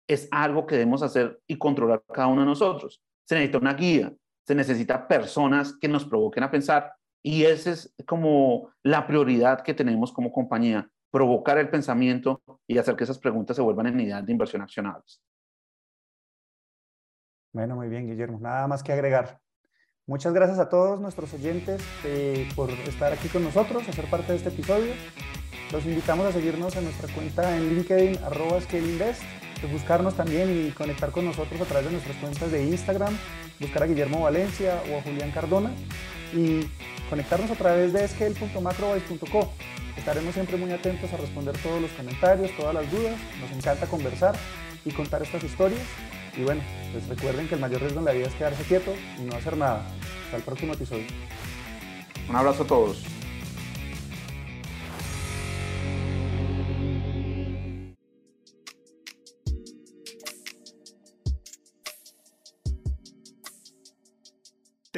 es 0.08 0.28
algo 0.30 0.66
que 0.66 0.76
debemos 0.76 1.02
hacer 1.02 1.40
y 1.46 1.56
controlar 1.56 2.02
cada 2.12 2.28
uno 2.28 2.42
de 2.42 2.46
nosotros. 2.46 3.02
Se 3.26 3.34
necesita 3.34 3.58
una 3.58 3.74
guía, 3.74 4.12
se 4.46 4.54
necesita 4.54 5.06
personas 5.06 5.76
que 5.78 5.88
nos 5.88 6.04
provoquen 6.04 6.42
a 6.42 6.50
pensar 6.50 6.92
y 7.22 7.44
esa 7.44 7.72
es 7.72 7.94
como 8.06 8.70
la 8.82 9.06
prioridad 9.06 9.62
que 9.62 9.74
tenemos 9.74 10.12
como 10.12 10.32
compañía, 10.32 10.90
provocar 11.10 11.58
el 11.58 11.68
pensamiento 11.68 12.42
y 12.66 12.78
hacer 12.78 12.96
que 12.96 13.04
esas 13.04 13.18
preguntas 13.18 13.56
se 13.56 13.62
vuelvan 13.62 13.86
en 13.86 14.00
ideas 14.00 14.24
de 14.24 14.32
inversión 14.32 14.62
accionables. 14.62 15.20
Bueno, 17.52 17.76
muy 17.76 17.88
bien, 17.88 18.06
Guillermo. 18.06 18.38
Nada 18.40 18.66
más 18.68 18.82
que 18.82 18.92
agregar. 18.92 19.40
Muchas 20.06 20.32
gracias 20.32 20.58
a 20.58 20.68
todos 20.68 21.00
nuestros 21.00 21.32
oyentes 21.34 21.82
eh, 22.04 22.48
por 22.56 22.70
estar 22.70 23.12
aquí 23.12 23.28
con 23.28 23.44
nosotros, 23.44 23.86
a 23.88 23.92
ser 23.92 24.08
parte 24.08 24.32
de 24.32 24.38
este 24.38 24.48
episodio. 24.50 24.92
Los 25.72 25.84
invitamos 25.84 26.26
a 26.26 26.32
seguirnos 26.32 26.76
en 26.76 26.84
nuestra 26.84 27.12
cuenta 27.14 27.56
en 27.56 27.74
LinkedIn, 27.74 28.24
arroba 28.24 28.60
ScaleInvest, 28.60 29.22
buscarnos 29.70 30.14
también 30.14 30.48
y 30.50 30.70
conectar 30.70 31.10
con 31.10 31.26
nosotros 31.26 31.60
a 31.60 31.64
través 31.64 31.86
de 31.86 31.92
nuestras 31.92 32.16
cuentas 32.16 32.50
de 32.50 32.64
Instagram, 32.64 33.14
buscar 33.60 33.82
a 33.82 33.86
Guillermo 33.86 34.22
Valencia 34.22 34.80
o 34.90 34.98
a 34.98 35.02
Julián 35.02 35.30
Cardona 35.30 35.70
y 36.32 36.68
conectarnos 37.08 37.50
a 37.50 37.54
través 37.54 37.92
de 37.92 38.06
scale.macrovice.co. 38.06 39.52
Estaremos 39.96 40.34
siempre 40.34 40.56
muy 40.56 40.70
atentos 40.72 41.12
a 41.12 41.16
responder 41.16 41.56
todos 41.58 41.82
los 41.82 41.90
comentarios, 41.92 42.50
todas 42.56 42.74
las 42.74 42.90
dudas. 42.90 43.14
Nos 43.40 43.50
encanta 43.50 43.86
conversar 43.86 44.36
y 44.84 44.90
contar 44.90 45.22
estas 45.22 45.42
historias. 45.42 45.82
Y 46.36 46.42
bueno, 46.42 46.62
pues 46.92 47.08
recuerden 47.08 47.48
que 47.48 47.54
el 47.54 47.60
mayor 47.60 47.80
riesgo 47.80 47.98
en 47.98 48.04
la 48.04 48.12
vida 48.12 48.28
es 48.28 48.34
quedarse 48.34 48.62
quieto 48.62 48.94
y 49.18 49.22
no 49.22 49.36
hacer 49.36 49.56
nada. 49.56 49.86
Hasta 50.24 50.36
el 50.36 50.42
próximo 50.42 50.74
episodio. 50.74 51.06
Un 52.28 52.36
abrazo 52.36 52.62
a 52.62 52.66
todos. 52.66 53.17